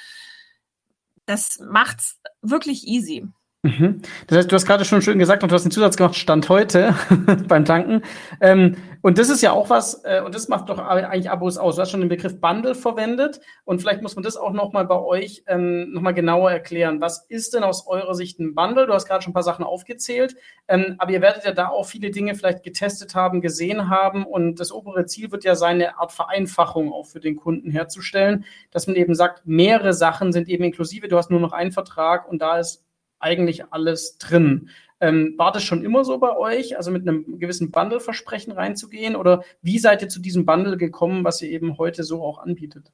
[1.24, 3.28] Das macht's wirklich easy.
[3.62, 4.02] Mhm.
[4.28, 6.48] Das heißt, du hast gerade schon schön gesagt und du hast den Zusatz gemacht, Stand
[6.48, 6.94] heute
[7.48, 8.02] beim Tanken.
[8.40, 11.74] Ähm, und das ist ja auch was, äh, und das macht doch eigentlich Abos aus.
[11.74, 15.00] Du hast schon den Begriff Bundle verwendet und vielleicht muss man das auch nochmal bei
[15.00, 17.00] euch ähm, nochmal genauer erklären.
[17.00, 18.86] Was ist denn aus eurer Sicht ein Bundle?
[18.86, 20.36] Du hast gerade schon ein paar Sachen aufgezählt,
[20.68, 24.60] ähm, aber ihr werdet ja da auch viele Dinge vielleicht getestet haben, gesehen haben und
[24.60, 28.86] das obere Ziel wird ja sein, eine Art Vereinfachung auch für den Kunden herzustellen, dass
[28.86, 32.40] man eben sagt, mehrere Sachen sind eben inklusive, du hast nur noch einen Vertrag und
[32.40, 32.87] da ist
[33.20, 34.70] eigentlich alles drin.
[35.00, 39.16] Ähm, war das schon immer so bei euch, also mit einem gewissen Bundle-Versprechen reinzugehen?
[39.16, 42.92] Oder wie seid ihr zu diesem Bundle gekommen, was ihr eben heute so auch anbietet?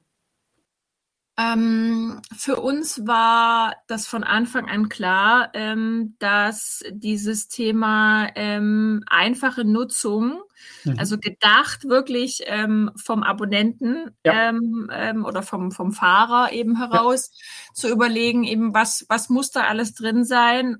[1.37, 9.65] Ähm, für uns war das von Anfang an klar, ähm, dass dieses Thema ähm, einfache
[9.65, 10.41] Nutzung,
[10.85, 10.97] mhm.
[10.97, 14.49] also gedacht wirklich ähm, vom Abonnenten ja.
[14.49, 17.73] Ähm, ähm, oder vom, vom Fahrer eben heraus, ja.
[17.73, 20.77] zu überlegen, eben was, was muss da alles drin sein,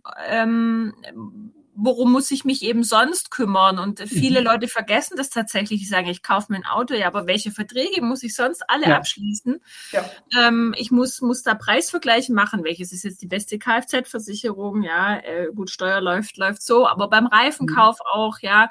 [1.76, 3.80] worum muss ich mich eben sonst kümmern?
[3.80, 4.46] Und viele mhm.
[4.46, 5.82] Leute vergessen das tatsächlich.
[5.82, 8.88] Die sagen, ich kaufe mir ein Auto, ja, aber welche Verträge muss ich sonst alle
[8.88, 8.98] ja.
[8.98, 9.62] abschließen?
[9.92, 10.10] Ja.
[10.38, 12.64] Ähm, ich muss, muss da Preisvergleiche machen.
[12.64, 14.84] Welches ist jetzt die beste Kfz-Versicherung?
[14.84, 18.20] Ja, äh, gut, Steuer läuft, läuft so, aber beim Reifenkauf mhm.
[18.20, 18.70] auch, ja.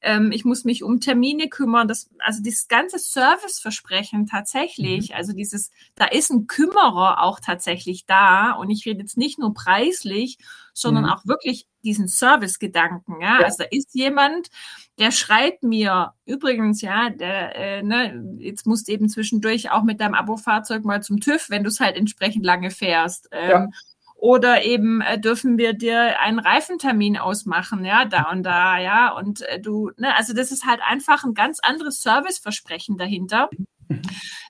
[0.00, 1.88] Ähm, ich muss mich um Termine kümmern.
[1.88, 5.16] Das, also dieses ganze Serviceversprechen tatsächlich, mhm.
[5.16, 8.52] also dieses, da ist ein Kümmerer auch tatsächlich da.
[8.52, 10.38] Und ich rede jetzt nicht nur preislich,
[10.74, 11.10] sondern mhm.
[11.10, 13.20] auch wirklich diesen Service-Gedanken.
[13.20, 13.38] Ja?
[13.40, 13.44] ja?
[13.44, 14.48] also da ist jemand,
[14.98, 20.00] der schreibt mir übrigens, ja, der, äh, ne, jetzt musst du eben zwischendurch auch mit
[20.00, 23.28] deinem Abo-Fahrzeug mal zum TÜV, wenn du es halt entsprechend lange fährst.
[23.30, 23.68] Ähm, ja.
[24.16, 29.10] Oder eben äh, dürfen wir dir einen Reifentermin ausmachen, ja, da und da, ja.
[29.12, 33.50] Und äh, du, ne, also das ist halt einfach ein ganz anderes Serviceversprechen dahinter.
[33.88, 34.02] Mhm.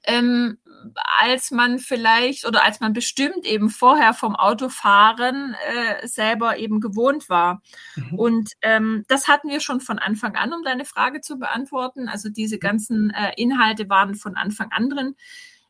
[0.06, 0.58] Ähm,
[0.94, 7.28] als man vielleicht oder als man bestimmt eben vorher vom Autofahren äh, selber eben gewohnt
[7.28, 7.62] war.
[7.96, 8.18] Mhm.
[8.18, 12.08] Und ähm, das hatten wir schon von Anfang an, um deine Frage zu beantworten.
[12.08, 15.14] Also diese ganzen äh, Inhalte waren von Anfang an drin.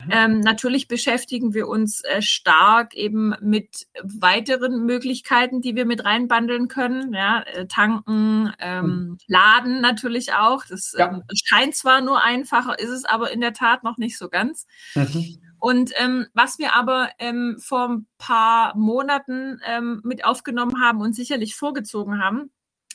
[0.03, 0.11] Mhm.
[0.11, 6.69] Ähm, natürlich beschäftigen wir uns äh, stark eben mit weiteren Möglichkeiten, die wir mit reinbandeln
[6.69, 7.13] können.
[7.13, 9.19] Ja, äh, tanken, ähm, mhm.
[9.27, 10.65] laden natürlich auch.
[10.67, 11.09] Das ja.
[11.09, 14.67] ähm, scheint zwar nur einfacher, ist es aber in der Tat noch nicht so ganz.
[14.95, 15.39] Mhm.
[15.59, 21.15] Und ähm, was wir aber ähm, vor ein paar Monaten ähm, mit aufgenommen haben und
[21.15, 22.51] sicherlich vorgezogen haben,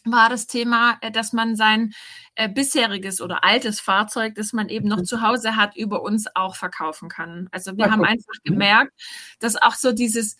[0.06, 1.94] war das Thema, äh, dass man sein
[2.36, 5.06] äh, bisheriges oder altes Fahrzeug, das man eben noch mhm.
[5.06, 7.48] zu Hause hat, über uns auch verkaufen kann.
[7.52, 8.52] Also wir ja, haben einfach mhm.
[8.52, 8.94] gemerkt,
[9.40, 10.38] dass auch so dieses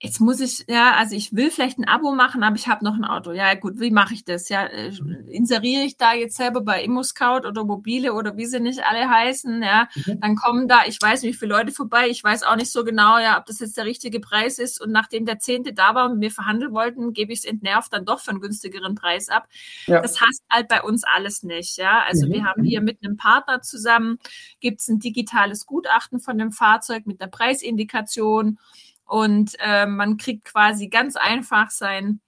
[0.00, 2.94] Jetzt muss ich, ja, also ich will vielleicht ein Abo machen, aber ich habe noch
[2.94, 3.32] ein Auto.
[3.32, 4.48] Ja, gut, wie mache ich das?
[4.48, 4.92] Ja, äh,
[5.26, 9.60] inseriere ich da jetzt selber bei ImmoScout oder Mobile oder wie sie nicht alle heißen,
[9.60, 10.20] ja, mhm.
[10.20, 12.84] dann kommen da, ich weiß nicht, wie viele Leute vorbei, ich weiß auch nicht so
[12.84, 14.80] genau, ja, ob das jetzt der richtige Preis ist.
[14.80, 18.04] Und nachdem der Zehnte da war und wir verhandeln wollten, gebe ich es entnervt dann
[18.04, 19.48] doch für einen günstigeren Preis ab.
[19.86, 20.00] Ja.
[20.00, 22.04] Das hasst halt bei uns alles nicht, ja.
[22.06, 22.32] Also mhm.
[22.34, 24.20] wir haben hier mit einem Partner zusammen,
[24.60, 28.60] gibt es ein digitales Gutachten von dem Fahrzeug mit einer Preisindikation.
[29.08, 32.20] Und äh, man kriegt quasi ganz einfach sein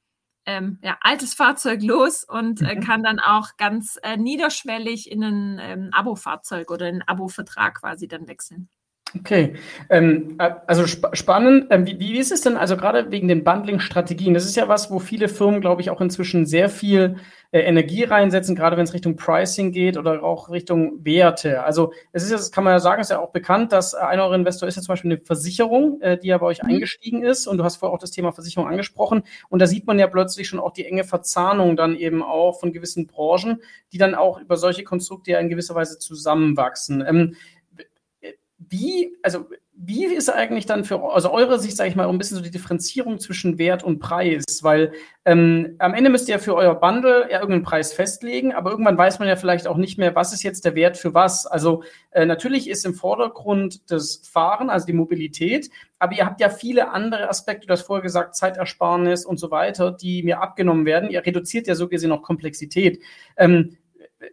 [0.46, 2.80] ähm, ja, altes Fahrzeug los und äh, mhm.
[2.80, 8.26] kann dann auch ganz äh, niederschwellig in ein ähm, Abo-Fahrzeug oder einen Abo-Vertrag quasi dann
[8.26, 8.68] wechseln.
[9.18, 9.54] Okay,
[9.88, 11.66] ähm, äh, also sp spannend.
[11.70, 14.34] Ähm, wie, wie ist es denn also gerade wegen den Bundling-Strategien?
[14.34, 17.16] Das ist ja was, wo viele Firmen, glaube ich, auch inzwischen sehr viel
[17.50, 21.64] äh, Energie reinsetzen, gerade wenn es Richtung Pricing geht oder auch Richtung Werte.
[21.64, 24.20] Also es ist ja, das kann man ja sagen, ist ja auch bekannt, dass ein
[24.20, 26.68] eurer Investor ist ja zum Beispiel eine Versicherung, äh, die ja bei euch mhm.
[26.68, 27.48] eingestiegen ist.
[27.48, 29.24] Und du hast vorher auch das Thema Versicherung angesprochen.
[29.48, 32.72] Und da sieht man ja plötzlich schon auch die enge Verzahnung dann eben auch von
[32.72, 33.60] gewissen Branchen,
[33.92, 37.04] die dann auch über solche Konstrukte ja in gewisser Weise zusammenwachsen.
[37.04, 37.34] Ähm,
[38.70, 42.36] wie, also wie ist eigentlich dann für also eure Sicht, sage ich mal, ein bisschen
[42.36, 44.44] so die Differenzierung zwischen Wert und Preis?
[44.62, 44.92] Weil
[45.24, 48.96] ähm, am Ende müsst ihr ja für euer Bundle ja irgendeinen Preis festlegen, aber irgendwann
[48.96, 51.46] weiß man ja vielleicht auch nicht mehr, was ist jetzt der Wert für was.
[51.46, 56.48] Also äh, natürlich ist im Vordergrund das Fahren, also die Mobilität, aber ihr habt ja
[56.48, 61.10] viele andere Aspekte, du hast vorher gesagt, Zeitersparnis und so weiter, die mir abgenommen werden.
[61.10, 63.02] Ihr reduziert ja so gesehen auch Komplexität.
[63.36, 63.78] Ähm,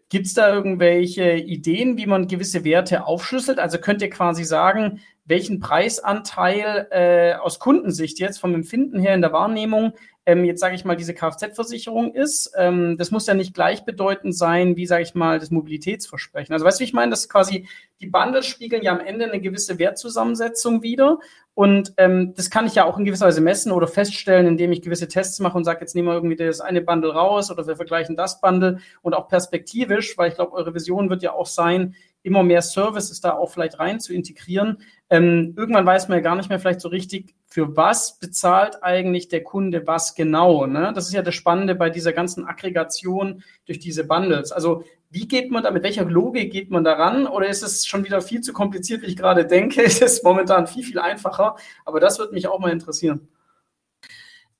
[0.10, 3.58] Gibt es da irgendwelche Ideen, wie man gewisse Werte aufschlüsselt?
[3.60, 9.22] Also könnt ihr quasi sagen, welchen Preisanteil äh, aus Kundensicht jetzt vom Empfinden her in
[9.22, 9.94] der Wahrnehmung
[10.28, 12.52] ähm, jetzt sage ich mal diese Kfz-Versicherung ist.
[12.58, 16.52] Ähm, das muss ja nicht gleichbedeutend sein wie, sage ich mal, das Mobilitätsversprechen.
[16.52, 17.66] Also weißt du, wie ich meine, dass quasi
[18.02, 21.20] die Bundles spiegeln ja am Ende eine gewisse Wertzusammensetzung wieder.
[21.54, 24.82] Und ähm, das kann ich ja auch in gewisser Weise messen oder feststellen, indem ich
[24.82, 27.78] gewisse Tests mache und sage, jetzt nehmen wir irgendwie das eine Bundle raus oder wir
[27.78, 31.96] vergleichen das Bundle und auch perspektivisch, weil ich glaube, eure Vision wird ja auch sein,
[32.22, 34.80] immer mehr Services da auch vielleicht rein zu integrieren.
[35.10, 39.30] Ähm, irgendwann weiß man ja gar nicht mehr vielleicht so richtig, für was bezahlt eigentlich
[39.30, 40.68] der Kunde was genau.
[40.68, 40.92] Ne?
[40.94, 44.52] Das ist ja das Spannende bei dieser ganzen Aggregation durch diese Bundles.
[44.52, 47.26] Also wie geht man da, mit welcher Logik geht man daran?
[47.26, 49.82] Oder ist es schon wieder viel zu kompliziert, wie ich gerade denke?
[49.86, 51.56] Es ist momentan viel, viel einfacher.
[51.84, 53.28] Aber das würde mich auch mal interessieren.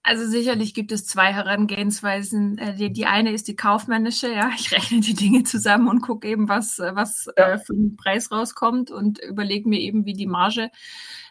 [0.02, 2.58] Also sicherlich gibt es zwei Herangehensweisen.
[2.58, 6.28] Äh, die, die, eine ist die kaufmännische, ja, ich rechne die Dinge zusammen und gucke
[6.28, 7.50] eben, was, was ja.
[7.50, 10.72] äh, für ein Preis rauskommt und überlege mir eben, wie die Marge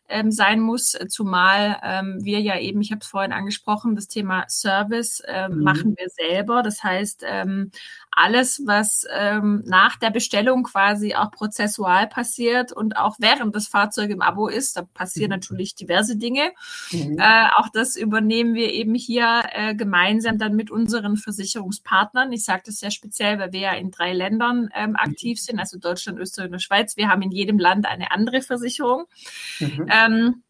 [0.08, 4.44] ähm, sein muss, zumal ähm, wir ja eben, ich habe es vorhin angesprochen, das Thema
[4.48, 5.62] Service äh, mhm.
[5.62, 6.62] machen wir selber.
[6.62, 7.70] Das heißt, ähm,
[8.16, 14.10] alles, was ähm, nach der Bestellung quasi auch prozessual passiert und auch während das Fahrzeug
[14.10, 15.36] im Abo ist, da passieren mhm.
[15.36, 16.52] natürlich diverse Dinge.
[16.92, 17.18] Mhm.
[17.18, 22.32] Äh, auch das übernehmen wir eben hier äh, gemeinsam dann mit unseren Versicherungspartnern.
[22.32, 24.96] Ich sage das sehr speziell, weil wir ja in drei Ländern ähm, mhm.
[24.96, 26.96] aktiv sind, also Deutschland, Österreich und Schweiz.
[26.96, 29.04] Wir haben in jedem Land eine andere Versicherung.
[29.60, 29.84] Mhm.
[30.04, 30.42] Ähm,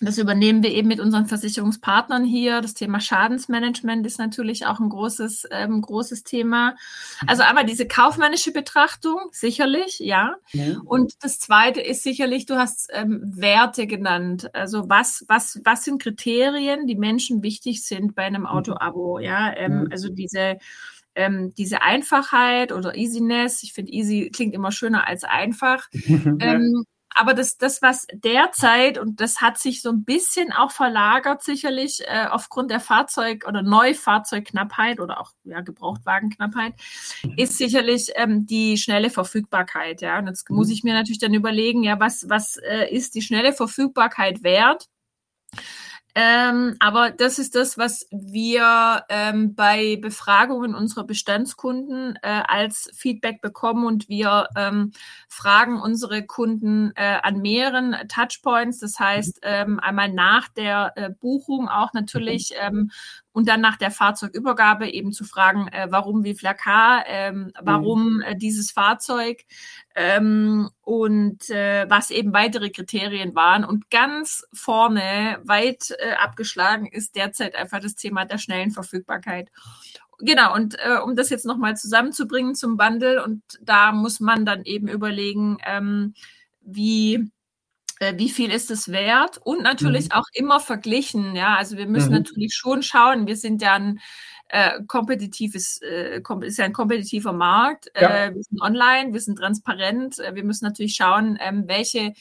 [0.00, 2.60] das übernehmen wir eben mit unseren Versicherungspartnern hier.
[2.60, 6.76] Das Thema Schadensmanagement ist natürlich auch ein großes, ähm, großes Thema.
[7.26, 10.36] Also einmal diese kaufmännische Betrachtung, sicherlich, ja.
[10.52, 10.80] ja.
[10.84, 14.54] Und das zweite ist sicherlich, du hast ähm, Werte genannt.
[14.54, 18.48] Also was, was, was sind Kriterien, die Menschen wichtig sind bei einem mhm.
[18.48, 19.54] Auto-Abo, ja.
[19.56, 20.58] Ähm, also diese,
[21.14, 25.88] ähm, diese Einfachheit oder Easiness, ich finde easy klingt immer schöner als einfach.
[25.92, 31.42] ähm, aber das, das, was derzeit, und das hat sich so ein bisschen auch verlagert,
[31.44, 36.74] sicherlich äh, aufgrund der Fahrzeug- oder Neufahrzeugknappheit oder auch ja, Gebrauchtwagenknappheit,
[37.22, 37.34] mhm.
[37.36, 40.02] ist sicherlich ähm, die schnelle Verfügbarkeit.
[40.02, 40.72] Ja, und jetzt muss mhm.
[40.72, 44.88] ich mir natürlich dann überlegen, ja, was, was äh, ist die schnelle Verfügbarkeit wert?
[46.16, 53.40] Ähm, aber das ist das, was wir ähm, bei Befragungen unserer Bestandskunden äh, als Feedback
[53.40, 54.92] bekommen und wir ähm,
[55.28, 58.78] fragen unsere Kunden äh, an mehreren Touchpoints.
[58.78, 62.92] Das heißt, ähm, einmal nach der äh, Buchung auch natürlich ähm,
[63.34, 68.22] und dann nach der Fahrzeugübergabe eben zu fragen, äh, warum wie Flakar, ähm, warum mhm.
[68.22, 69.44] äh, dieses Fahrzeug
[69.96, 73.64] ähm, und äh, was eben weitere Kriterien waren.
[73.64, 79.50] Und ganz vorne, weit äh, abgeschlagen, ist derzeit einfach das Thema der schnellen Verfügbarkeit.
[80.20, 84.62] Genau, und äh, um das jetzt nochmal zusammenzubringen zum Bundle, und da muss man dann
[84.62, 86.14] eben überlegen, ähm,
[86.60, 87.32] wie
[88.16, 90.12] wie viel ist es wert und natürlich mhm.
[90.12, 91.34] auch immer verglichen.
[91.34, 92.18] Ja, also wir müssen mhm.
[92.18, 93.26] natürlich schon schauen.
[93.26, 94.00] Wir sind ja ein
[94.48, 97.90] äh, kompetitives, äh, ist ja ein kompetitiver Markt.
[97.98, 98.26] Ja.
[98.26, 100.18] Äh, wir sind online, wir sind transparent.
[100.18, 102.12] Äh, wir müssen natürlich schauen, ähm, welche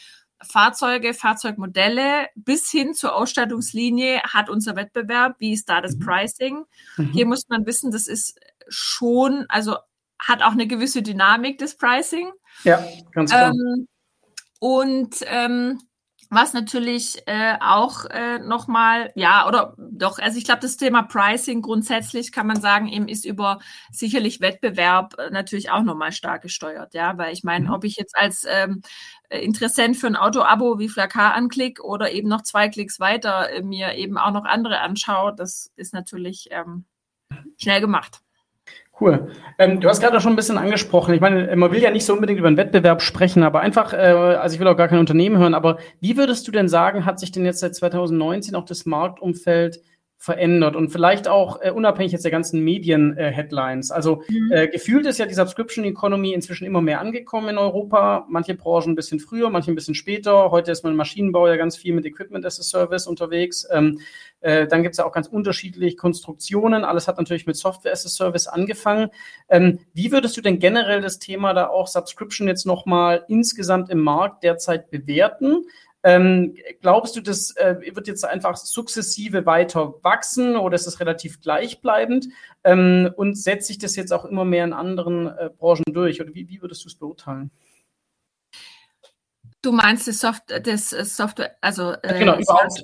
[0.42, 5.36] Fahrzeuge, Fahrzeugmodelle bis hin zur Ausstattungslinie hat unser Wettbewerb.
[5.40, 6.00] Wie ist da das mhm.
[6.00, 6.66] Pricing?
[6.98, 7.12] Mhm.
[7.12, 9.78] Hier muss man wissen, das ist schon, also
[10.20, 12.32] hat auch eine gewisse Dynamik, das Pricing.
[12.64, 13.52] Ja, ganz klar.
[13.52, 13.88] Ähm,
[14.64, 15.82] und ähm,
[16.30, 21.62] was natürlich äh, auch äh, nochmal, ja, oder doch, also ich glaube, das Thema Pricing
[21.62, 23.60] grundsätzlich kann man sagen, eben ist über
[23.92, 27.74] sicherlich Wettbewerb äh, natürlich auch nochmal stark gesteuert, ja, weil ich meine, mhm.
[27.74, 28.84] ob ich jetzt als ähm,
[29.30, 33.96] Interessent für ein Auto-Abo wie Flakar anklicke oder eben noch zwei Klicks weiter äh, mir
[33.96, 36.86] eben auch noch andere anschaue, das ist natürlich ähm,
[37.58, 38.23] schnell gemacht.
[39.00, 39.32] Cool.
[39.58, 41.16] Ähm, du hast gerade schon ein bisschen angesprochen.
[41.16, 43.98] Ich meine, man will ja nicht so unbedingt über einen Wettbewerb sprechen, aber einfach, äh,
[43.98, 47.20] also ich will auch gar kein Unternehmen hören, aber wie würdest du denn sagen, hat
[47.20, 49.82] sich denn jetzt seit 2019 auch das Marktumfeld
[50.24, 53.90] verändert und vielleicht auch äh, unabhängig jetzt der ganzen Medien-Headlines.
[53.90, 54.52] Äh, also mhm.
[54.54, 58.26] äh, gefühlt ist ja die Subscription Economy inzwischen immer mehr angekommen in Europa.
[58.30, 60.50] Manche Branchen ein bisschen früher, manche ein bisschen später.
[60.50, 63.68] Heute ist man im Maschinenbau ja ganz viel mit Equipment as a Service unterwegs.
[63.70, 64.00] Ähm,
[64.40, 66.86] äh, dann gibt es ja auch ganz unterschiedliche Konstruktionen.
[66.86, 69.10] Alles hat natürlich mit Software as a Service angefangen.
[69.50, 74.00] Ähm, wie würdest du denn generell das Thema da auch Subscription jetzt nochmal insgesamt im
[74.00, 75.66] Markt derzeit bewerten?
[76.04, 81.40] Ähm, glaubst du, das äh, wird jetzt einfach sukzessive weiter wachsen oder ist es relativ
[81.40, 82.28] gleichbleibend?
[82.66, 86.22] Ähm, und setzt sich das jetzt auch immer mehr in anderen äh, Branchen durch?
[86.22, 87.52] Oder wie, wie würdest du es beurteilen?
[89.62, 92.84] Du meinst das, Soft das Software, also äh, genau, überhaupt,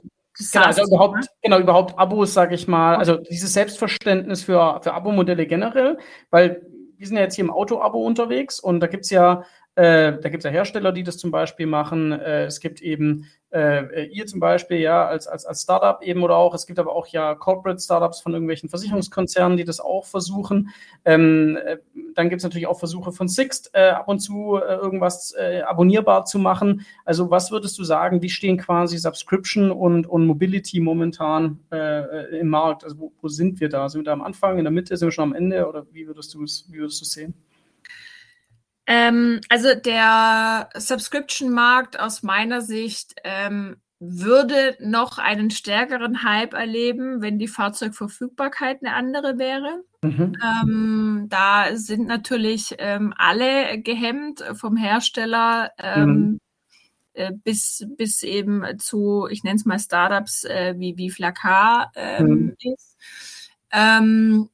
[0.54, 5.46] genau, also überhaupt, genau, überhaupt Abos, sage ich mal, also dieses Selbstverständnis für, für Abo-Modelle
[5.46, 5.98] generell,
[6.30, 6.62] weil
[7.00, 9.44] wir sind ja jetzt hier im Auto-Abo unterwegs und da gibt es ja
[9.80, 12.12] Äh, da gibt es ja Hersteller, die das zum Beispiel machen.
[12.12, 16.36] Äh, es gibt eben äh, ihr zum Beispiel, ja, als, als, als Startup eben oder
[16.36, 16.54] auch.
[16.54, 20.72] Es gibt aber auch ja Corporate Startups von irgendwelchen Versicherungskonzernen, die das auch versuchen.
[21.06, 21.78] Ähm, äh,
[22.13, 25.34] dann gibt es natürlich auch Versuche von Sixt, äh, ab und zu irgendwas
[25.65, 26.86] abonnierbar zu machen.
[27.06, 32.84] Also was würdest du sagen, wie stehen quasi Subscription und, und Mobility momentan im Markt?
[32.84, 33.88] Also wo, wo sind wir da?
[33.88, 36.08] Sind wir da am Anfang, in der Mitte, sind wir schon am Ende oder wie
[36.08, 36.65] würdest du es
[37.00, 37.34] sehen?
[38.89, 47.38] Ähm, also der Subscription-Markt aus meiner Sicht ähm, würde noch einen stärkeren Hype erleben, wenn
[47.38, 49.84] die Fahrzeugverfügbarkeit eine andere wäre.
[50.02, 50.36] Mhm.
[50.43, 56.39] Ähm, da sind natürlich ähm, alle gehemmt vom Hersteller ähm, mhm.
[57.13, 62.28] äh, bis, bis eben zu, ich nenne es mal Startups äh, wie, wie Flakar ähm,
[62.28, 62.56] mhm.
[62.73, 62.97] ist.
[63.71, 64.49] Ähm,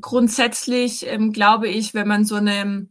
[0.00, 2.86] grundsätzlich ähm, glaube ich, wenn man so eine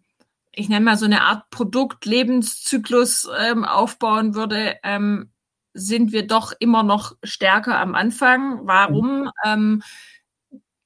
[0.59, 5.31] ich nenne mal so eine Art Produktlebenszyklus ähm, aufbauen würde, ähm,
[5.73, 8.67] sind wir doch immer noch stärker am Anfang.
[8.67, 9.21] Warum?
[9.21, 9.31] Mhm.
[9.45, 9.83] Ähm,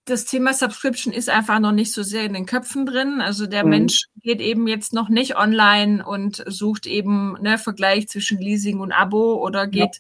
[0.06, 3.22] das Thema Subscription ist einfach noch nicht so sehr in den Köpfen drin.
[3.22, 3.70] Also der mhm.
[3.70, 8.92] Mensch geht eben jetzt noch nicht online und sucht eben ne Vergleich zwischen Leasing und
[8.92, 10.00] Abo oder geht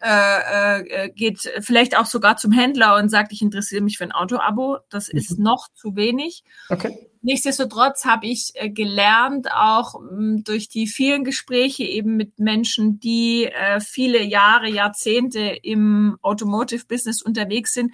[0.00, 0.78] ja.
[0.78, 4.12] äh, äh, geht vielleicht auch sogar zum Händler und sagt, ich interessiere mich für ein
[4.12, 4.78] Auto-Abo.
[4.88, 5.18] Das mhm.
[5.18, 6.44] ist noch zu wenig.
[6.70, 6.96] Okay.
[7.20, 13.44] Nichtsdestotrotz habe ich äh, gelernt, auch hm, durch die vielen Gespräche eben mit Menschen, die
[13.44, 17.92] äh, viele Jahre, Jahrzehnte im Automotive-Business unterwegs sind.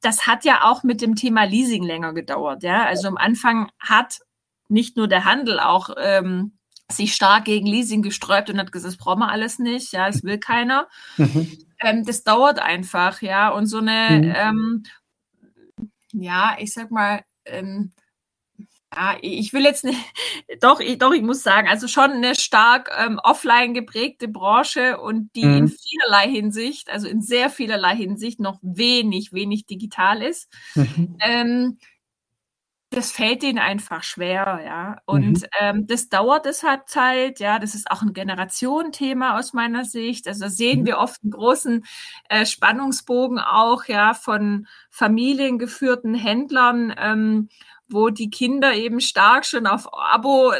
[0.00, 2.62] Das hat ja auch mit dem Thema Leasing länger gedauert.
[2.62, 4.20] Ja, also am Anfang hat
[4.68, 6.58] nicht nur der Handel auch ähm,
[6.90, 9.92] sich stark gegen Leasing gesträubt und hat gesagt, das brauchen wir alles nicht.
[9.92, 10.88] Ja, es will keiner.
[11.16, 11.58] Mhm.
[11.82, 13.22] Ähm, das dauert einfach.
[13.22, 14.34] Ja, und so eine, mhm.
[14.36, 14.82] ähm,
[16.12, 17.92] ja, ich sag mal, ähm,
[18.94, 19.98] ja, ich will jetzt nicht,
[20.60, 25.30] doch, ich, doch, ich muss sagen, also schon eine stark ähm, offline geprägte Branche und
[25.36, 25.56] die mhm.
[25.56, 30.48] in vielerlei Hinsicht, also in sehr vielerlei Hinsicht noch wenig, wenig digital ist.
[30.74, 31.16] Mhm.
[31.20, 31.78] Ähm,
[32.92, 34.96] das fällt denen einfach schwer, ja.
[35.06, 35.46] Und mhm.
[35.60, 37.60] ähm, das dauert es halt Zeit, ja.
[37.60, 40.26] Das ist auch ein Generationenthema aus meiner Sicht.
[40.26, 40.86] Also sehen mhm.
[40.86, 41.84] wir oft einen großen
[42.28, 46.92] äh, Spannungsbogen auch, ja, von familiengeführten Händlern.
[46.98, 47.48] Ähm,
[47.92, 50.52] wo die Kinder eben stark schon auf Abo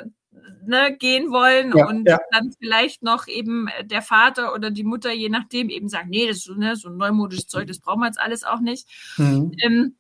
[0.67, 2.19] ne, gehen wollen ja, und ja.
[2.33, 6.39] dann vielleicht noch eben der Vater oder die Mutter, je nachdem, eben sagt, nee, das
[6.39, 8.89] ist so, ne, so ein neumodisches Zeug, das brauchen wir jetzt alles auch nicht.
[9.17, 9.53] Mhm.
[9.63, 9.97] Ähm,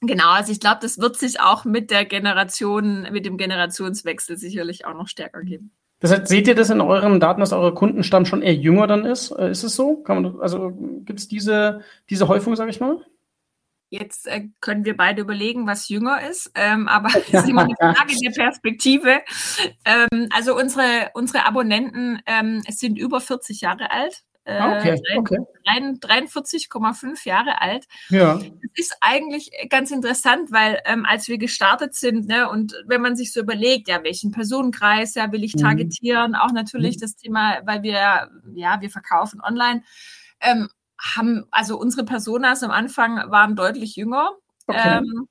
[0.00, 4.84] genau, also ich glaube, das wird sich auch mit der Generation, mit dem Generationswechsel sicherlich
[4.86, 5.72] auch noch stärker geben.
[6.00, 9.04] Das heißt, seht ihr das in euren Daten, dass euer Kundenstamm schon eher jünger dann
[9.04, 9.30] ist?
[9.30, 9.98] Äh, ist es so?
[9.98, 10.72] Kann man, also
[11.04, 12.98] gibt es diese, diese Häufung, sage ich mal?
[13.92, 17.74] Jetzt äh, können wir beide überlegen, was jünger ist, ähm, aber es ist immer eine
[17.78, 19.20] Frage der Perspektive.
[19.84, 24.22] Ähm, also unsere, unsere Abonnenten ähm, sind über 40 Jahre alt.
[24.44, 25.38] Äh, ah, okay, okay.
[25.66, 27.86] 43,5 Jahre alt.
[28.08, 28.36] Ja.
[28.36, 33.14] Das ist eigentlich ganz interessant, weil ähm, als wir gestartet sind, ne, und wenn man
[33.14, 35.60] sich so überlegt, ja, welchen Personenkreis ja will ich mhm.
[35.60, 36.36] targetieren, mhm.
[36.36, 37.00] auch natürlich mhm.
[37.00, 39.82] das Thema, weil wir, ja, wir verkaufen online.
[40.40, 40.70] Ähm,
[41.02, 44.30] haben, also unsere Personas am Anfang waren deutlich jünger.
[44.66, 44.98] Okay.
[44.98, 45.28] Ähm,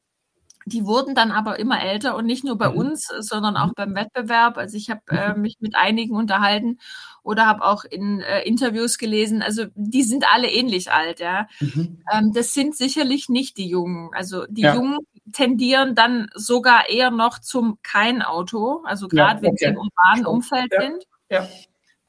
[0.66, 2.78] die wurden dann aber immer älter und nicht nur bei mhm.
[2.78, 3.74] uns, sondern auch mhm.
[3.76, 4.58] beim Wettbewerb.
[4.58, 5.42] Also ich habe äh, mhm.
[5.42, 6.80] mich mit einigen unterhalten
[7.24, 9.42] oder habe auch in äh, Interviews gelesen.
[9.42, 11.48] Also die sind alle ähnlich alt, ja.
[11.60, 12.04] Mhm.
[12.12, 14.12] Ähm, das sind sicherlich nicht die Jungen.
[14.14, 14.76] Also die ja.
[14.76, 15.00] Jungen
[15.34, 18.84] tendieren dann sogar eher noch zum kein Auto.
[18.86, 19.48] Also gerade ja, okay.
[19.48, 20.82] wenn sie im urbanen Umfeld ja.
[20.82, 21.04] sind.
[21.30, 21.48] Ja.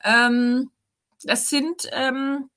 [0.05, 0.71] Ähm,
[1.25, 2.51] das sind ähm,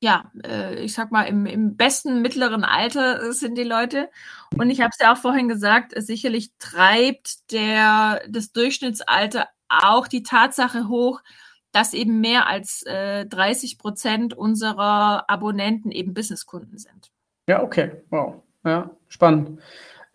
[0.00, 4.08] ja, äh, ich sag mal, im, im besten mittleren Alter äh, sind die Leute.
[4.56, 10.08] Und ich habe es ja auch vorhin gesagt, äh, sicherlich treibt der das Durchschnittsalter auch
[10.08, 11.20] die Tatsache hoch,
[11.72, 17.12] dass eben mehr als äh, 30 Prozent unserer Abonnenten eben Businesskunden sind.
[17.46, 19.60] Ja, okay, wow, ja, spannend.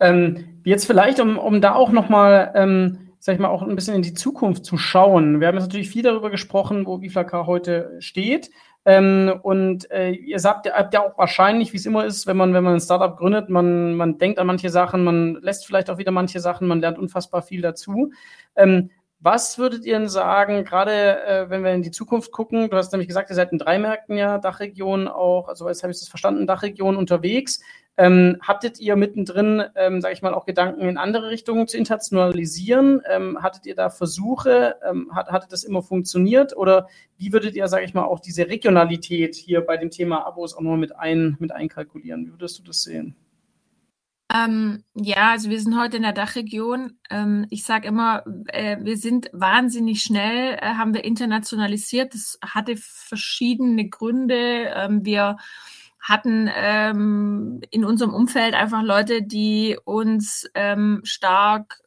[0.00, 3.94] Ähm, jetzt vielleicht, um, um da auch nochmal, ähm, sag ich mal, auch ein bisschen
[3.94, 5.40] in die Zukunft zu schauen.
[5.40, 8.50] Wir haben jetzt natürlich viel darüber gesprochen, wo Biflaka heute steht.
[8.88, 12.54] Ähm, und äh, ihr sagt, habt ja auch wahrscheinlich, wie es immer ist, wenn man,
[12.54, 15.98] wenn man ein Startup gründet, man, man denkt an manche Sachen, man lässt vielleicht auch
[15.98, 18.12] wieder manche Sachen, man lernt unfassbar viel dazu.
[18.54, 22.68] Ähm, was würdet ihr denn sagen, gerade äh, wenn wir in die Zukunft gucken?
[22.68, 25.92] Du hast nämlich gesagt, ihr seid in drei Märkten ja, Dachregion auch, also jetzt habe
[25.92, 27.60] ich das verstanden, Dachregion unterwegs.
[27.98, 33.00] Ähm, habtet ihr mittendrin, ähm, sage ich mal, auch Gedanken in andere Richtungen zu internationalisieren?
[33.10, 34.76] Ähm, hattet ihr da Versuche?
[34.86, 36.54] Ähm, hat, hatte das immer funktioniert?
[36.54, 40.54] Oder wie würdet ihr, sage ich mal, auch diese Regionalität hier bei dem Thema Abos
[40.54, 42.26] auch noch mit, ein, mit einkalkulieren?
[42.26, 43.16] Wie würdest du das sehen?
[44.36, 46.98] Ähm, ja, also wir sind heute in der Dachregion.
[47.10, 52.14] Ähm, ich sage immer, äh, wir sind wahnsinnig schnell, äh, haben wir internationalisiert.
[52.14, 54.72] Das hatte verschiedene Gründe.
[54.74, 55.36] Ähm, wir
[56.06, 61.80] hatten ähm, in unserem Umfeld einfach Leute, die uns ähm, stark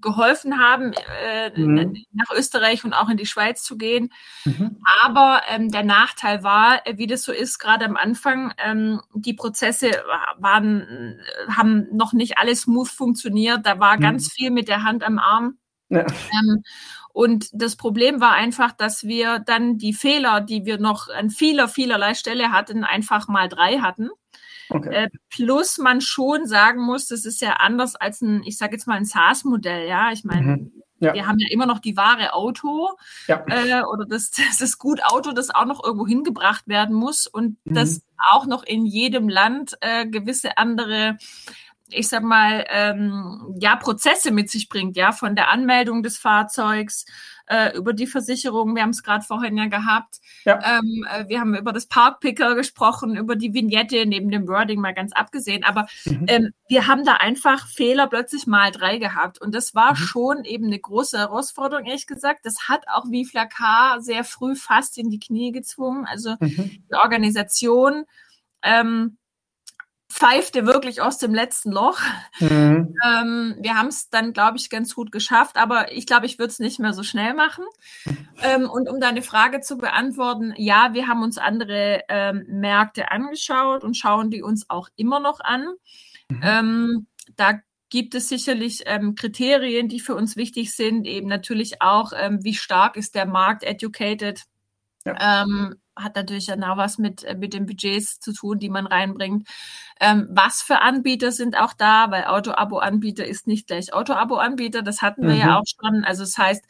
[0.00, 0.92] geholfen haben,
[1.22, 2.04] äh, mhm.
[2.12, 4.12] nach Österreich und auch in die Schweiz zu gehen.
[4.44, 4.76] Mhm.
[5.02, 9.34] Aber ähm, der Nachteil war, äh, wie das so ist, gerade am Anfang, ähm, die
[9.34, 9.90] Prozesse
[10.38, 11.18] waren,
[11.48, 13.66] haben noch nicht alles smooth funktioniert.
[13.66, 14.00] Da war mhm.
[14.00, 15.58] ganz viel mit der Hand am Arm.
[15.90, 16.06] Ja.
[16.40, 16.62] Ähm,
[17.14, 21.68] und das Problem war einfach, dass wir dann die Fehler, die wir noch an vieler,
[21.68, 24.10] vielerlei Stelle hatten, einfach mal drei hatten.
[24.68, 25.04] Okay.
[25.04, 28.88] Äh, plus man schon sagen muss, das ist ja anders als ein, ich sage jetzt
[28.88, 30.10] mal ein SaaS-Modell, ja.
[30.10, 30.72] Ich meine, mhm.
[30.98, 31.14] ja.
[31.14, 32.88] wir haben ja immer noch die wahre Auto
[33.28, 33.44] ja.
[33.46, 37.58] äh, oder das, das ist gut Auto, das auch noch irgendwo hingebracht werden muss und
[37.64, 37.74] mhm.
[37.74, 41.16] das auch noch in jedem Land äh, gewisse andere
[41.94, 47.04] ich sag mal, ähm, ja, Prozesse mit sich bringt, ja, von der Anmeldung des Fahrzeugs
[47.46, 50.16] äh, über die Versicherung, wir haben es gerade vorhin ja gehabt.
[50.44, 50.78] Ja.
[50.78, 54.94] Ähm, äh, wir haben über das Parkpicker gesprochen, über die Vignette, neben dem Wording mal
[54.94, 55.64] ganz abgesehen.
[55.64, 56.24] Aber mhm.
[56.28, 59.40] ähm, wir haben da einfach Fehler plötzlich mal drei gehabt.
[59.40, 59.96] Und das war mhm.
[59.96, 62.46] schon eben eine große Herausforderung, ehrlich gesagt.
[62.46, 66.06] Das hat auch wie Flakar sehr früh fast in die Knie gezwungen.
[66.06, 66.84] Also mhm.
[66.90, 68.04] die Organisation.
[68.62, 69.18] Ähm,
[70.14, 71.98] pfeifte wirklich aus dem letzten Loch.
[72.38, 72.94] Mhm.
[73.04, 76.52] Ähm, wir haben es dann, glaube ich, ganz gut geschafft, aber ich glaube, ich würde
[76.52, 77.64] es nicht mehr so schnell machen.
[78.40, 83.82] Ähm, und um deine Frage zu beantworten, ja, wir haben uns andere ähm, Märkte angeschaut
[83.82, 85.66] und schauen die uns auch immer noch an.
[86.28, 86.40] Mhm.
[86.42, 87.58] Ähm, da
[87.90, 92.54] gibt es sicherlich ähm, Kriterien, die für uns wichtig sind, eben natürlich auch, ähm, wie
[92.54, 94.44] stark ist der Markt educated.
[95.04, 95.42] Ja.
[95.42, 99.48] Ähm, hat natürlich dann auch was mit, mit den Budgets zu tun, die man reinbringt.
[100.00, 105.22] Ähm, was für Anbieter sind auch da, weil Auto-Abo-Anbieter ist nicht gleich Auto-Abo-Anbieter, das hatten
[105.22, 105.40] wir mhm.
[105.40, 106.04] ja auch schon.
[106.04, 106.64] Also das heißt,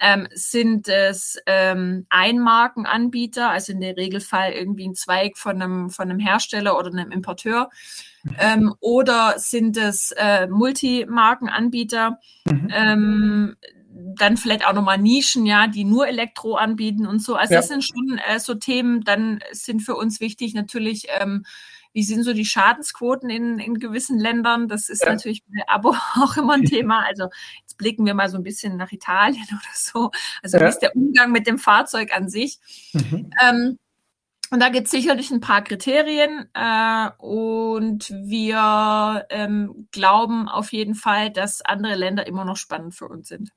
[0.00, 6.10] ähm, sind es ähm, Einmarkenanbieter, also in der Regelfall irgendwie ein Zweig von einem, von
[6.10, 7.70] einem Hersteller oder einem Importeur,
[8.22, 8.36] mhm.
[8.38, 12.68] ähm, oder sind es äh, Multimarkenanbieter, mhm.
[12.72, 13.56] ähm,
[14.16, 17.34] dann vielleicht auch nochmal Nischen, ja, die nur Elektro anbieten und so.
[17.34, 17.60] Also ja.
[17.60, 21.44] das sind schon äh, so Themen, dann sind für uns wichtig natürlich, ähm,
[21.92, 24.68] wie sind so die Schadensquoten in, in gewissen Ländern?
[24.68, 25.12] Das ist ja.
[25.12, 27.04] natürlich bei Abo auch immer ein Thema.
[27.06, 27.28] Also
[27.60, 30.10] jetzt blicken wir mal so ein bisschen nach Italien oder so.
[30.42, 30.64] Also ja.
[30.64, 32.58] wie ist der Umgang mit dem Fahrzeug an sich?
[32.92, 33.30] Mhm.
[33.42, 33.78] Ähm,
[34.50, 40.94] und da gibt es sicherlich ein paar Kriterien äh, und wir ähm, glauben auf jeden
[40.94, 43.50] Fall, dass andere Länder immer noch spannend für uns sind.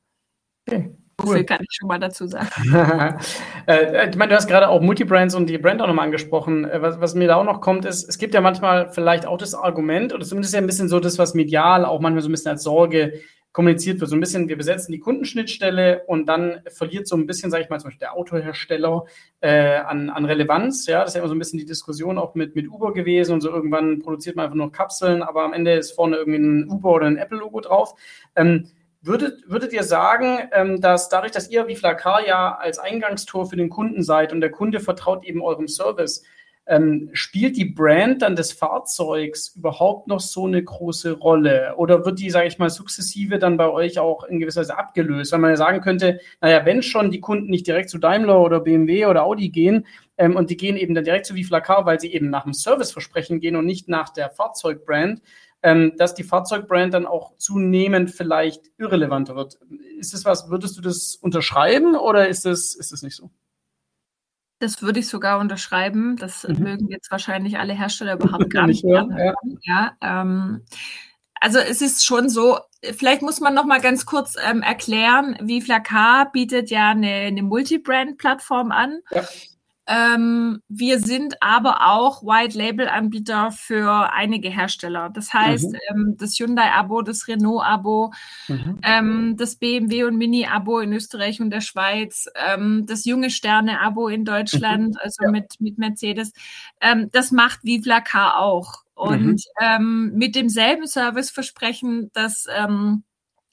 [0.71, 0.95] Okay.
[1.23, 1.37] Cool.
[1.37, 2.47] So kann ich schon mal dazu sagen.
[3.67, 6.65] äh, ich meine, du hast gerade auch Multibrands und die Brand auch nochmal angesprochen.
[6.65, 9.37] Äh, was, was, mir da auch noch kommt, ist, es gibt ja manchmal vielleicht auch
[9.37, 12.31] das Argument, oder zumindest ja ein bisschen so das, was medial auch manchmal so ein
[12.31, 13.13] bisschen als Sorge
[13.51, 14.09] kommuniziert wird.
[14.09, 17.69] So ein bisschen, wir besetzen die Kundenschnittstelle und dann verliert so ein bisschen, sage ich
[17.69, 19.05] mal, zum Beispiel der Autohersteller
[19.41, 20.87] äh, an, an Relevanz.
[20.87, 23.33] Ja, das ist ja immer so ein bisschen die Diskussion auch mit, mit Uber gewesen
[23.33, 26.69] und so irgendwann produziert man einfach nur Kapseln, aber am Ende ist vorne irgendwie ein
[26.69, 27.93] Uber oder ein Apple-Logo drauf.
[28.37, 28.67] Ähm,
[29.03, 33.55] Würdet, würdet ihr sagen, ähm, dass dadurch, dass ihr wie Flakar ja als Eingangstor für
[33.55, 36.23] den Kunden seid und der Kunde vertraut eben eurem Service,
[36.67, 41.73] ähm, spielt die Brand dann des Fahrzeugs überhaupt noch so eine große Rolle?
[41.77, 45.31] Oder wird die, sage ich mal, sukzessive dann bei euch auch in gewisser Weise abgelöst?
[45.31, 48.59] Weil man ja sagen könnte, naja, wenn schon die Kunden nicht direkt zu Daimler oder
[48.59, 49.87] BMW oder Audi gehen
[50.17, 52.53] ähm, und die gehen eben dann direkt zu wie Flakar, weil sie eben nach dem
[52.53, 55.21] Serviceversprechen gehen und nicht nach der Fahrzeugbrand,
[55.63, 59.59] ähm, dass die Fahrzeugbrand dann auch zunehmend vielleicht irrelevanter wird.
[59.99, 63.29] Ist das was, würdest du das unterschreiben oder ist das, ist das nicht so?
[64.59, 66.17] Das würde ich sogar unterschreiben.
[66.17, 66.59] Das mhm.
[66.59, 68.83] mögen jetzt wahrscheinlich alle Hersteller überhaupt gar nicht.
[68.83, 69.33] Hören, ja.
[69.63, 70.63] ja ähm,
[71.41, 72.59] also es ist schon so,
[72.95, 77.41] vielleicht muss man noch mal ganz kurz ähm, erklären, wie Flakar bietet ja eine, eine
[77.41, 78.99] Multi-Brand-Plattform an.
[79.09, 79.23] Ja.
[79.91, 85.09] Ähm, wir sind aber auch White-Label-Anbieter für einige Hersteller.
[85.09, 85.79] Das heißt, mhm.
[85.89, 88.13] ähm, das Hyundai-Abo, das Renault-Abo,
[88.47, 88.79] mhm.
[88.83, 94.23] ähm, das BMW und Mini-Abo in Österreich und der Schweiz, ähm, das junge Sterne-Abo in
[94.23, 94.99] Deutschland, mhm.
[95.01, 95.31] also ja.
[95.31, 96.31] mit, mit Mercedes.
[96.79, 98.83] Ähm, das macht Vivla Car auch.
[98.93, 99.37] Und mhm.
[99.59, 102.45] ähm, mit demselben Serviceversprechen, dass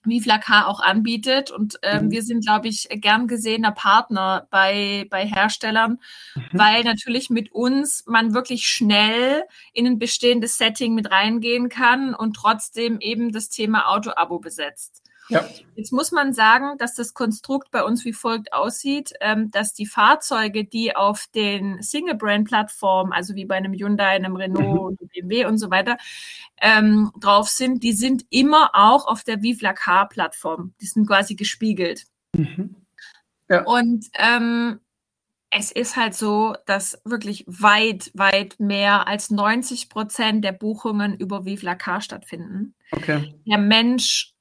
[0.08, 1.50] wie Flakar auch anbietet.
[1.50, 2.10] Und ähm, mhm.
[2.10, 5.98] wir sind, glaube ich, gern gesehener Partner bei, bei Herstellern,
[6.34, 6.42] mhm.
[6.52, 12.34] weil natürlich mit uns man wirklich schnell in ein bestehendes Setting mit reingehen kann und
[12.34, 15.02] trotzdem eben das Thema Auto-Abo besetzt.
[15.28, 15.46] Ja.
[15.74, 19.86] Jetzt muss man sagen, dass das Konstrukt bei uns wie folgt aussieht, ähm, dass die
[19.86, 25.08] Fahrzeuge, die auf den Single-Brand-Plattformen, also wie bei einem Hyundai, einem Renault, mhm.
[25.08, 25.98] BMW und so weiter,
[26.60, 30.74] ähm, drauf sind, die sind immer auch auf der Vive Car-Plattform.
[30.80, 32.06] Die sind quasi gespiegelt.
[32.34, 32.74] Mhm.
[33.48, 33.62] Ja.
[33.64, 34.80] Und ähm,
[35.50, 41.44] es ist halt so, dass wirklich weit, weit mehr als 90 Prozent der Buchungen über
[41.44, 42.74] Vive Car stattfinden.
[42.92, 43.34] Okay.
[43.46, 44.34] Der Mensch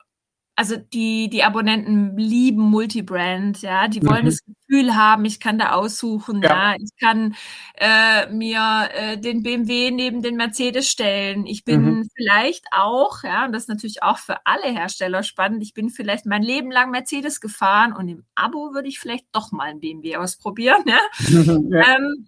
[0.58, 4.30] also die, die Abonnenten lieben Multibrand, ja, die wollen mhm.
[4.30, 6.76] das Gefühl haben, ich kann da aussuchen, ja, ja.
[6.80, 7.36] ich kann
[7.76, 11.46] äh, mir äh, den BMW neben den Mercedes stellen.
[11.46, 12.10] Ich bin mhm.
[12.16, 16.26] vielleicht auch, ja, und das ist natürlich auch für alle Hersteller spannend, ich bin vielleicht
[16.26, 20.18] mein Leben lang Mercedes gefahren und im Abo würde ich vielleicht doch mal ein BMW
[20.18, 21.00] ausprobieren, ja.
[21.70, 21.98] ja.
[21.98, 22.28] Ähm,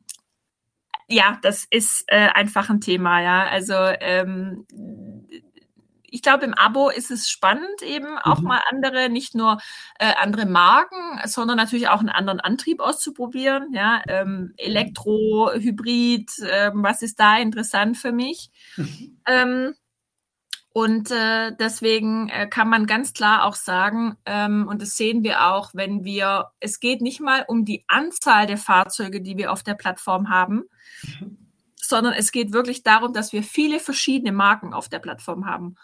[1.12, 3.48] ja, das ist äh, einfach ein Thema, ja.
[3.48, 4.68] Also ähm,
[6.12, 8.48] ich glaube, im Abo ist es spannend, eben auch mhm.
[8.48, 9.60] mal andere, nicht nur
[10.00, 13.74] äh, andere Marken, sondern natürlich auch einen anderen Antrieb auszuprobieren.
[13.74, 18.50] Ja, ähm, Elektro, Hybrid, äh, was ist da interessant für mich?
[18.78, 19.22] Mhm.
[19.26, 19.76] Ähm,
[20.72, 25.48] und äh, deswegen äh, kann man ganz klar auch sagen, ähm, und das sehen wir
[25.48, 29.64] auch, wenn wir, es geht nicht mal um die Anzahl der Fahrzeuge, die wir auf
[29.64, 30.70] der Plattform haben,
[31.04, 31.38] mhm.
[31.76, 35.76] sondern es geht wirklich darum, dass wir viele verschiedene Marken auf der Plattform haben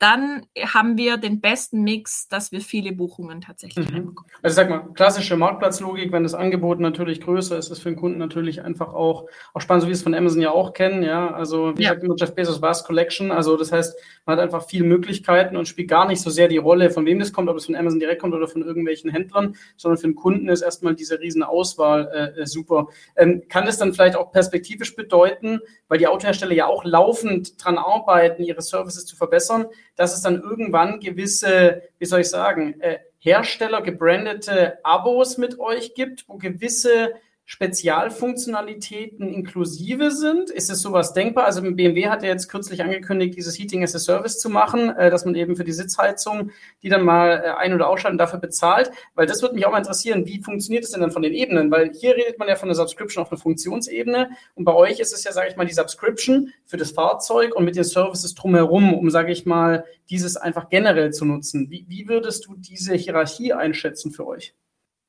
[0.00, 3.94] dann haben wir den besten Mix, dass wir viele Buchungen tatsächlich mhm.
[3.94, 4.32] reinbekommen.
[4.42, 8.18] Also sag mal, klassische Marktplatzlogik, wenn das Angebot natürlich größer ist, ist für den Kunden
[8.18, 11.30] natürlich einfach auch, auch spannend, so wie wir es von Amazon ja auch kennen, ja.
[11.30, 11.90] Also wie ja.
[11.90, 13.94] sagt immer Jeff Bezos Vast Collection, also das heißt,
[14.24, 17.18] man hat einfach viele Möglichkeiten und spielt gar nicht so sehr die Rolle, von wem
[17.18, 20.14] das kommt, ob es von Amazon direkt kommt oder von irgendwelchen Händlern, sondern für den
[20.14, 22.88] Kunden ist erstmal diese riesen Auswahl äh, super.
[23.16, 27.76] Ähm, kann das dann vielleicht auch perspektivisch bedeuten, weil die Autohersteller ja auch laufend dran
[27.76, 29.66] arbeiten, ihre Services zu verbessern,
[30.00, 35.92] dass es dann irgendwann gewisse, wie soll ich sagen, äh, Hersteller gebrandete Abos mit euch
[35.92, 37.12] gibt, wo gewisse
[37.50, 40.50] Spezialfunktionalitäten inklusive sind?
[40.50, 41.46] Ist es sowas denkbar?
[41.46, 45.10] Also BMW hat ja jetzt kürzlich angekündigt, dieses Heating as a Service zu machen, äh,
[45.10, 46.52] dass man eben für die Sitzheizung
[46.84, 49.78] die dann mal äh, ein- oder ausschalten dafür bezahlt, weil das würde mich auch mal
[49.78, 51.72] interessieren, wie funktioniert es denn dann von den Ebenen?
[51.72, 55.12] Weil hier redet man ja von der Subscription auf einer Funktionsebene und bei euch ist
[55.12, 58.94] es ja, sage ich mal, die Subscription für das Fahrzeug und mit den Services drumherum,
[58.94, 61.68] um, sage ich mal, dieses einfach generell zu nutzen.
[61.68, 64.54] Wie, wie würdest du diese Hierarchie einschätzen für euch?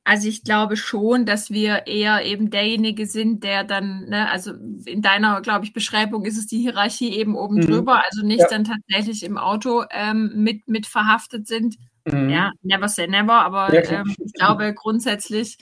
[0.03, 4.53] Also ich glaube schon, dass wir eher eben derjenige sind, der dann, ne, also
[4.85, 7.67] in deiner, glaube ich, Beschreibung ist es die Hierarchie eben oben mhm.
[7.67, 8.47] drüber, also nicht ja.
[8.49, 11.75] dann tatsächlich im Auto ähm, mit, mit verhaftet sind.
[12.05, 12.29] Mhm.
[12.29, 15.59] Ja, never say never, aber ja, ähm, ich glaube grundsätzlich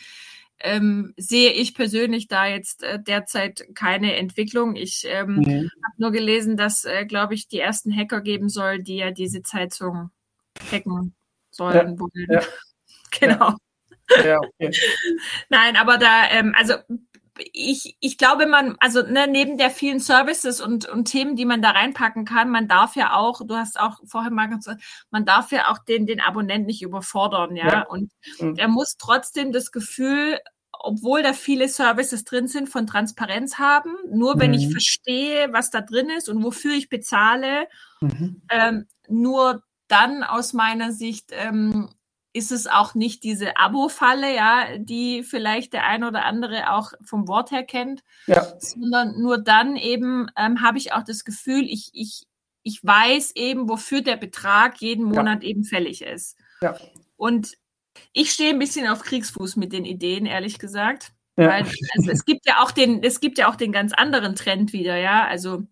[0.62, 4.76] ähm, sehe ich persönlich da jetzt äh, derzeit keine Entwicklung.
[4.76, 5.70] Ich ähm, mhm.
[5.84, 9.42] habe nur gelesen, dass, äh, glaube ich, die ersten Hacker geben soll, die ja diese
[9.42, 10.12] Zeitung
[10.72, 11.14] hacken
[11.52, 11.98] sollen.
[12.30, 12.42] Ja.
[13.20, 13.56] genau.
[14.26, 14.72] Ja, okay.
[15.50, 16.76] Nein, aber da, ähm, also
[17.54, 21.62] ich, ich glaube, man, also ne, neben der vielen Services und, und Themen, die man
[21.62, 25.52] da reinpacken kann, man darf ja auch, du hast auch vorher mal gesagt, man darf
[25.52, 27.68] ja auch den, den Abonnent nicht überfordern, ja.
[27.68, 27.82] ja.
[27.88, 28.56] Und mhm.
[28.58, 30.40] er muss trotzdem das Gefühl,
[30.72, 33.96] obwohl da viele Services drin sind, von Transparenz haben.
[34.12, 34.58] Nur wenn mhm.
[34.58, 37.68] ich verstehe, was da drin ist und wofür ich bezahle,
[38.02, 38.42] mhm.
[38.50, 41.90] ähm, nur dann aus meiner Sicht ähm,
[42.40, 47.28] ist es auch nicht diese Abo-Falle, ja, die vielleicht der ein oder andere auch vom
[47.28, 48.48] Wort her kennt, ja.
[48.60, 52.26] sondern nur dann eben ähm, habe ich auch das Gefühl, ich, ich,
[52.64, 55.50] ich weiß eben, wofür der Betrag jeden Monat ja.
[55.50, 56.38] eben fällig ist.
[56.62, 56.78] Ja.
[57.18, 57.58] Und
[58.14, 61.12] ich stehe ein bisschen auf Kriegsfuß mit den Ideen, ehrlich gesagt.
[61.36, 61.50] Ja.
[61.50, 61.66] Weil,
[61.96, 64.96] also es gibt ja auch den, es gibt ja auch den ganz anderen Trend wieder,
[64.96, 65.28] ja.
[65.28, 65.64] Also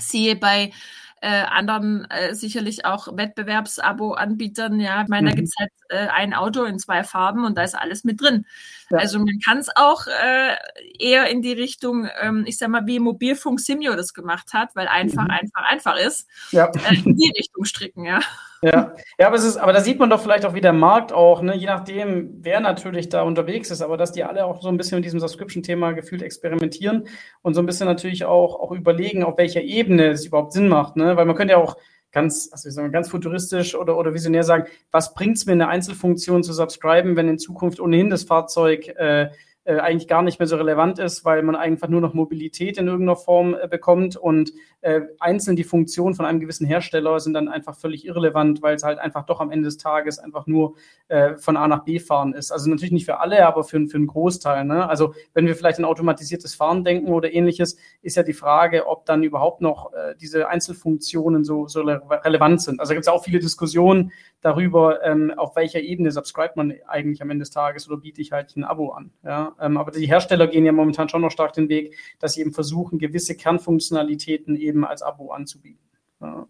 [0.00, 0.72] siehe bei
[1.20, 4.80] äh, anderen äh, sicherlich auch Wettbewerbsabo-Anbietern.
[4.80, 5.30] Ja, ich meine, mhm.
[5.30, 8.20] da gibt es halt äh, ein Auto in zwei Farben und da ist alles mit
[8.20, 8.46] drin.
[8.90, 8.98] Ja.
[8.98, 10.56] Also man kann es auch äh,
[10.98, 14.88] eher in die Richtung, ähm, ich sag mal, wie Mobilfunk Simio das gemacht hat, weil
[14.88, 15.30] einfach, mhm.
[15.30, 16.66] einfach, einfach ist, ja.
[16.66, 18.20] äh, in die Richtung stricken, ja.
[18.60, 21.12] Ja, ja aber, es ist, aber da sieht man doch vielleicht auch, wie der Markt
[21.12, 24.68] auch, ne, je nachdem, wer natürlich da unterwegs ist, aber dass die alle auch so
[24.68, 27.06] ein bisschen mit diesem Subscription-Thema gefühlt experimentieren
[27.42, 30.96] und so ein bisschen natürlich auch, auch überlegen, auf welcher Ebene es überhaupt Sinn macht,
[30.96, 31.07] ne?
[31.16, 31.76] Weil man könnte ja auch
[32.12, 35.52] ganz, also ich sage mal, ganz futuristisch oder, oder visionär sagen, was bringt es mir,
[35.52, 39.30] eine Einzelfunktion zu subscriben, wenn in Zukunft ohnehin das Fahrzeug äh,
[39.68, 42.86] äh, eigentlich gar nicht mehr so relevant ist, weil man einfach nur noch Mobilität in
[42.86, 44.50] irgendeiner Form äh, bekommt und
[44.80, 48.82] äh, einzeln die Funktionen von einem gewissen Hersteller sind dann einfach völlig irrelevant, weil es
[48.82, 50.76] halt einfach doch am Ende des Tages einfach nur
[51.08, 52.50] äh, von A nach B fahren ist.
[52.50, 54.64] Also natürlich nicht für alle, aber für, für einen Großteil.
[54.64, 54.88] Ne?
[54.88, 59.04] Also wenn wir vielleicht an automatisiertes Fahren denken oder ähnliches, ist ja die Frage, ob
[59.04, 62.80] dann überhaupt noch äh, diese Einzelfunktionen so, so relevant sind.
[62.80, 67.30] Also gibt es auch viele Diskussionen darüber, ähm, auf welcher Ebene subscribt man eigentlich am
[67.30, 69.10] Ende des Tages oder biete ich halt ein Abo an.
[69.24, 69.54] Ja?
[69.60, 72.52] Ähm, aber die Hersteller gehen ja momentan schon noch stark den Weg, dass sie eben
[72.52, 75.82] versuchen, gewisse Kernfunktionalitäten eben als Abo anzubieten.
[76.20, 76.46] Ja.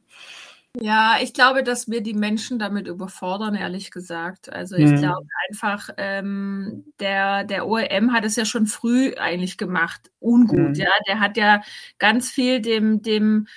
[0.81, 4.53] Ja, ich glaube, dass wir die Menschen damit überfordern, ehrlich gesagt.
[4.53, 4.97] Also ich mhm.
[4.97, 10.11] glaube einfach, ähm, der, der OEM hat es ja schon früh eigentlich gemacht.
[10.21, 10.75] Ungut, mhm.
[10.75, 10.91] ja.
[11.09, 11.63] Der hat ja
[11.99, 13.49] ganz viel dem, dem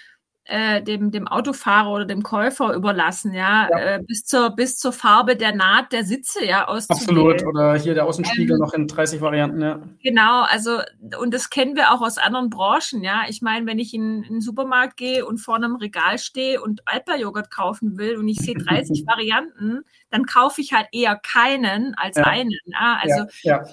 [0.46, 3.80] äh, dem, dem Autofahrer oder dem Käufer überlassen, ja, ja.
[3.80, 7.32] Äh, bis, zur, bis zur Farbe der Naht der Sitze, ja, auszuwählen.
[7.32, 9.80] Absolut, oder hier der Außenspiegel ähm, noch in 30 Varianten, ja.
[10.02, 10.80] Genau, also,
[11.20, 13.24] und das kennen wir auch aus anderen Branchen, ja.
[13.30, 16.82] Ich meine, wenn ich in, in den Supermarkt gehe und vor einem Regal stehe und
[16.86, 22.18] Alpa-Joghurt kaufen will und ich sehe 30 Varianten, dann kaufe ich halt eher keinen als
[22.18, 22.24] ja.
[22.24, 22.58] einen.
[22.66, 23.00] Ja?
[23.02, 23.64] Also ja,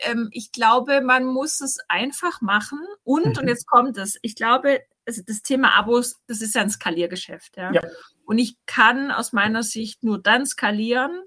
[0.00, 2.80] ähm, ich glaube, man muss es einfach machen.
[3.04, 3.38] Und, mhm.
[3.38, 7.56] und jetzt kommt es, ich glaube, also das Thema Abos, das ist ja ein Skaliergeschäft.
[7.56, 7.72] Ja?
[7.72, 7.82] ja?
[8.24, 11.22] Und ich kann aus meiner Sicht nur dann skalieren,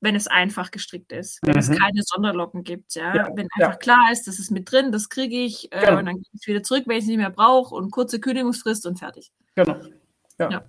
[0.00, 1.60] wenn es einfach gestrickt ist, wenn mhm.
[1.60, 2.94] es keine Sonderlocken gibt.
[2.94, 3.14] Ja?
[3.14, 3.76] ja wenn einfach ja.
[3.76, 5.98] klar ist, das ist mit drin, das kriege ich äh, genau.
[5.98, 8.84] und dann gehe ich wieder zurück, wenn ich es nicht mehr brauche und kurze Kündigungsfrist
[8.86, 9.32] und fertig.
[9.54, 9.76] Genau.
[10.38, 10.64] Ja.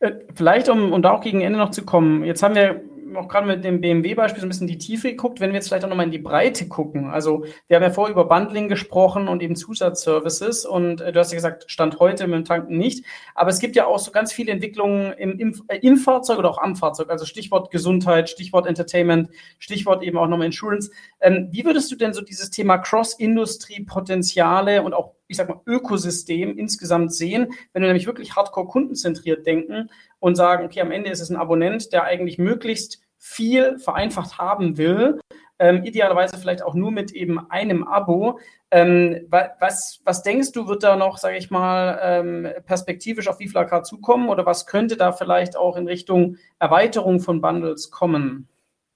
[0.00, 2.82] Äh, vielleicht, um, um da auch gegen Ende noch zu kommen, jetzt haben wir
[3.14, 5.84] auch gerade mit dem BMW-Beispiel so ein bisschen die Tiefe geguckt, wenn wir jetzt vielleicht
[5.84, 7.10] auch nochmal in die Breite gucken.
[7.10, 11.32] Also wir haben ja vorher über Bundling gesprochen und eben Zusatzservices und äh, du hast
[11.32, 13.04] ja gesagt, Stand heute mit dem Tanken nicht.
[13.34, 16.50] Aber es gibt ja auch so ganz viele Entwicklungen im, im, äh, im Fahrzeug oder
[16.50, 17.10] auch am Fahrzeug.
[17.10, 20.90] Also Stichwort Gesundheit, Stichwort Entertainment, Stichwort eben auch nochmal Insurance.
[21.20, 26.56] Ähm, wie würdest du denn so dieses Thema Cross-Industry-Potenziale und auch ich sag mal, Ökosystem
[26.58, 31.20] insgesamt sehen, wenn wir nämlich wirklich hardcore kundenzentriert denken und sagen, okay, am Ende ist
[31.20, 35.20] es ein Abonnent, der eigentlich möglichst viel vereinfacht haben will,
[35.58, 38.38] ähm, idealerweise vielleicht auch nur mit eben einem Abo.
[38.70, 43.86] Ähm, was, was denkst du, wird da noch, sage ich mal, ähm, perspektivisch auf VIFLAK
[43.86, 48.48] zukommen oder was könnte da vielleicht auch in Richtung Erweiterung von Bundles kommen?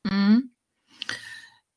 [0.04, 0.50] Mhm.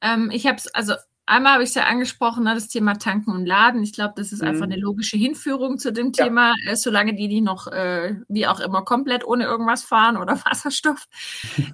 [0.01, 0.93] Ähm, ich habe es, also
[1.33, 3.81] Einmal habe ich es ja angesprochen, ne, das Thema Tanken und Laden.
[3.81, 4.49] Ich glaube, das ist mhm.
[4.49, 6.25] einfach eine logische Hinführung zu dem ja.
[6.25, 10.33] Thema, äh, solange die nicht noch, äh, wie auch immer, komplett ohne irgendwas fahren oder
[10.45, 11.07] Wasserstoff.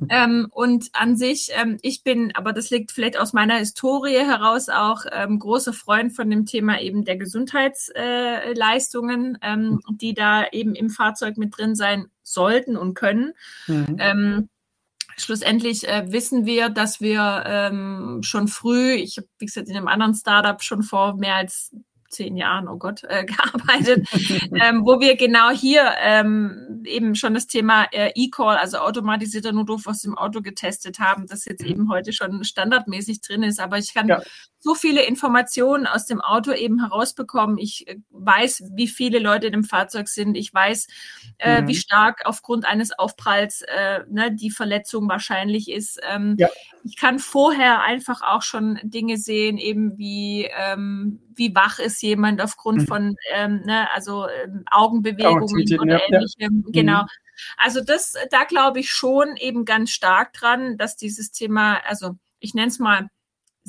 [0.08, 4.70] ähm, und an sich, ähm, ich bin, aber das liegt vielleicht aus meiner Historie heraus
[4.70, 10.74] auch, ähm, großer Freund von dem Thema eben der Gesundheitsleistungen, äh, ähm, die da eben
[10.74, 13.34] im Fahrzeug mit drin sein sollten und können.
[13.68, 14.48] Mhm.
[15.20, 19.88] Schlussendlich äh, wissen wir, dass wir ähm, schon früh, ich habe, wie gesagt, in einem
[19.88, 21.72] anderen Startup schon vor mehr als
[22.10, 24.08] zehn Jahren, oh Gott, äh, gearbeitet,
[24.62, 29.88] ähm, wo wir genau hier ähm, eben schon das Thema äh, E-Call, also automatisierter Notruf
[29.88, 31.70] aus dem Auto getestet haben, das jetzt mhm.
[31.70, 33.60] eben heute schon standardmäßig drin ist.
[33.60, 34.22] Aber ich kann ja
[34.60, 37.58] so viele Informationen aus dem Auto eben herausbekommen.
[37.58, 40.36] Ich äh, weiß, wie viele Leute in dem Fahrzeug sind.
[40.36, 40.88] Ich weiß,
[41.38, 41.68] äh, mhm.
[41.68, 46.00] wie stark aufgrund eines Aufpralls äh, ne, die Verletzung wahrscheinlich ist.
[46.10, 46.50] Ähm, ja.
[46.84, 52.42] Ich kann vorher einfach auch schon Dinge sehen, eben wie, ähm, wie wach ist jemand
[52.42, 52.88] aufgrund mhm.
[52.88, 56.66] von ähm, ne, also ähm, Augenbewegungen oder ja, ähnlichem.
[56.66, 56.82] Ja.
[56.82, 57.02] Genau.
[57.04, 57.08] Mhm.
[57.56, 62.54] Also das, da glaube ich schon eben ganz stark dran, dass dieses Thema, also ich
[62.54, 63.10] nenne es mal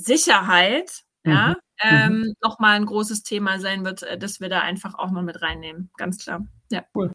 [0.05, 1.33] Sicherheit, mhm.
[1.33, 2.35] ja, ähm, mhm.
[2.43, 5.91] nochmal ein großes Thema sein wird, äh, dass wir da einfach auch mal mit reinnehmen.
[5.97, 6.45] Ganz klar.
[6.71, 6.85] Ja.
[6.95, 7.11] Cool.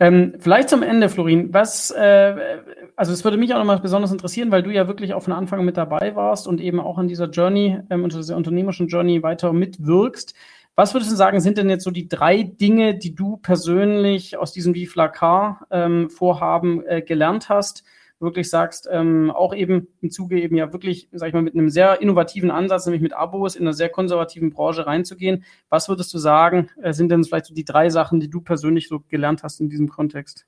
[0.00, 1.52] Ähm, vielleicht zum Ende, Florin.
[1.52, 2.62] Was, äh,
[2.96, 5.64] also es würde mich auch nochmal besonders interessieren, weil du ja wirklich auch von Anfang
[5.64, 9.52] mit dabei warst und eben auch an dieser Journey, ähm, unter dieser unternehmerischen Journey weiter
[9.52, 10.34] mitwirkst.
[10.76, 14.52] Was würdest du sagen, sind denn jetzt so die drei Dinge, die du persönlich aus
[14.52, 17.82] diesem Vive Car ähm, Vorhaben äh, gelernt hast,
[18.18, 21.68] wirklich sagst, ähm, auch eben im Zuge eben ja wirklich, sag ich mal, mit einem
[21.68, 25.44] sehr innovativen Ansatz, nämlich mit Abos in einer sehr konservativen Branche reinzugehen.
[25.68, 28.88] Was würdest du sagen, äh, sind denn vielleicht so die drei Sachen, die du persönlich
[28.88, 30.46] so gelernt hast in diesem Kontext?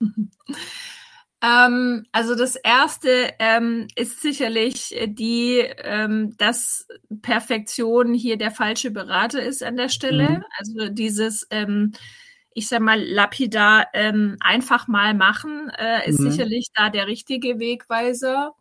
[1.40, 6.88] Ähm, also das erste ähm, ist sicherlich die, ähm, dass
[7.22, 10.28] Perfektion hier der falsche Berater ist an der Stelle.
[10.30, 10.44] Mhm.
[10.58, 11.92] Also dieses ähm,
[12.58, 16.30] ich sag mal, lapidar ähm, einfach mal machen, äh, ist mhm.
[16.30, 18.54] sicherlich da der richtige Wegweiser.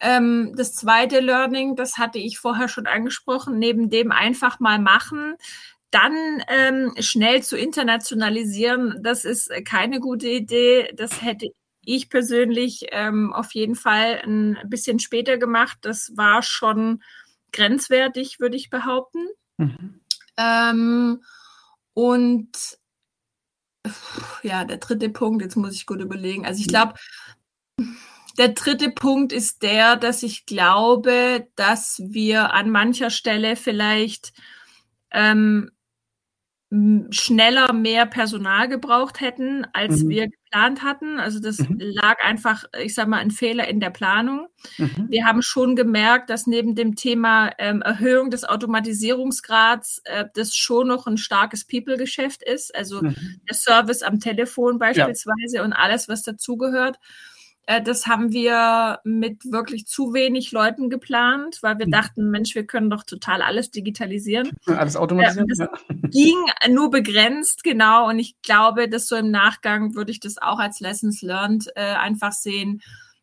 [0.00, 5.36] Ähm, das zweite Learning, das hatte ich vorher schon angesprochen, neben dem einfach mal machen,
[5.90, 10.92] dann ähm, schnell zu internationalisieren, das ist keine gute Idee.
[10.94, 11.48] Das hätte
[11.84, 15.78] ich persönlich ähm, auf jeden Fall ein bisschen später gemacht.
[15.82, 17.02] Das war schon
[17.52, 19.26] grenzwertig, würde ich behaupten.
[19.56, 20.00] Mhm.
[20.36, 21.22] Ähm,
[21.94, 22.78] und
[24.42, 26.46] ja, der dritte Punkt, jetzt muss ich gut überlegen.
[26.46, 26.94] Also ich glaube,
[28.38, 34.32] der dritte Punkt ist der, dass ich glaube, dass wir an mancher Stelle vielleicht
[35.10, 35.70] ähm,
[37.10, 40.08] schneller mehr Personal gebraucht hätten, als mhm.
[40.08, 41.18] wir geplant hatten.
[41.18, 41.76] Also das mhm.
[41.78, 44.48] lag einfach, ich sag mal, ein Fehler in der Planung.
[44.78, 45.06] Mhm.
[45.08, 50.88] Wir haben schon gemerkt, dass neben dem Thema ähm, Erhöhung des Automatisierungsgrads äh, das schon
[50.88, 52.74] noch ein starkes People-Geschäft ist.
[52.74, 53.40] Also mhm.
[53.48, 55.64] der Service am Telefon beispielsweise ja.
[55.64, 56.98] und alles, was dazugehört.
[57.66, 61.92] Äh, das haben wir mit wirklich zu wenig Leuten geplant, weil wir hm.
[61.92, 64.50] dachten, Mensch, wir können doch total alles digitalisieren.
[64.66, 65.48] Alles automatisieren.
[65.48, 65.68] Das
[66.10, 66.36] ging
[66.68, 68.08] nur begrenzt, genau.
[68.08, 71.80] Und ich glaube, dass so im Nachgang würde ich das auch als Lessons learned äh,
[71.80, 72.82] einfach sehen.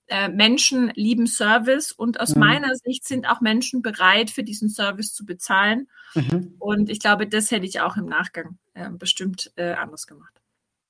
[0.10, 2.40] Äh, Menschen lieben Service und aus mhm.
[2.40, 5.90] meiner Sicht sind auch Menschen bereit, für diesen Service zu bezahlen.
[6.16, 6.56] Mhm.
[6.60, 10.34] Und ich glaube, das hätte ich auch im Nachgang äh, bestimmt äh, anders gemacht.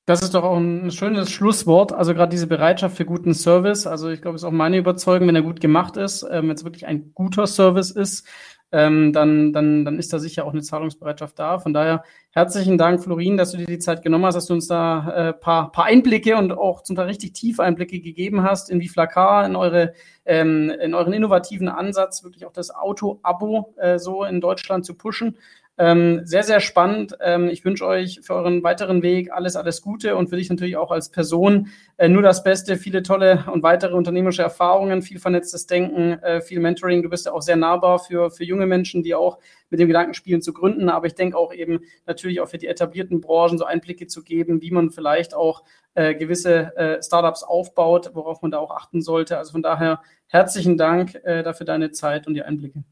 [0.08, 1.92] Das ist doch auch ein schönes Schlusswort.
[1.92, 3.86] Also gerade diese Bereitschaft für guten Service.
[3.86, 6.56] Also ich glaube, es ist auch meine Überzeugung, wenn er gut gemacht ist, ähm, wenn
[6.56, 8.26] es wirklich ein guter Service ist,
[8.72, 11.60] ähm, dann, dann, dann ist da sicher auch eine Zahlungsbereitschaft da.
[11.60, 14.68] Von daher herzlichen Dank, Florin, dass du dir die Zeit genommen hast, dass du uns
[14.68, 18.80] da äh, paar, paar Einblicke und auch zum Teil richtig tiefe Einblicke gegeben hast in
[18.80, 19.92] Viflakar, in eure
[20.26, 25.38] ähm, in euren innovativen Ansatz, wirklich auch das Auto-Abo äh, so in Deutschland zu pushen.
[25.80, 27.16] Ähm, sehr, sehr spannend.
[27.22, 30.76] Ähm, ich wünsche euch für euren weiteren Weg alles, alles Gute und für dich natürlich
[30.76, 31.68] auch als Person
[31.98, 36.60] äh, nur das Beste, viele tolle und weitere unternehmerische Erfahrungen, viel vernetztes Denken, äh, viel
[36.60, 37.04] Mentoring.
[37.04, 39.38] Du bist ja auch sehr nahbar für, für junge Menschen, die auch
[39.70, 40.90] mit dem Gedanken spielen zu gründen.
[40.90, 44.62] Aber ich denke auch eben natürlich auch für die etablierten Branchen so Einblicke zu geben,
[44.64, 45.64] wie man vielleicht auch
[45.94, 49.38] äh, gewisse äh, Startups aufbaut, worauf man da auch achten sollte.
[49.38, 52.84] Also von daher herzlichen Dank äh, dafür deine Zeit und die Einblicke.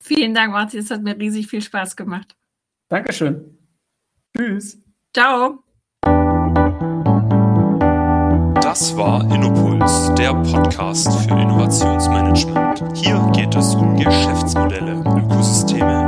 [0.00, 0.80] Vielen Dank, Martin.
[0.80, 2.36] Es hat mir riesig viel Spaß gemacht.
[2.88, 3.58] Dankeschön.
[4.36, 4.78] Tschüss.
[5.14, 5.64] Ciao.
[8.62, 12.96] Das war Innopuls, der Podcast für Innovationsmanagement.
[12.96, 16.07] Hier geht es um Geschäftsmodelle, Ökosysteme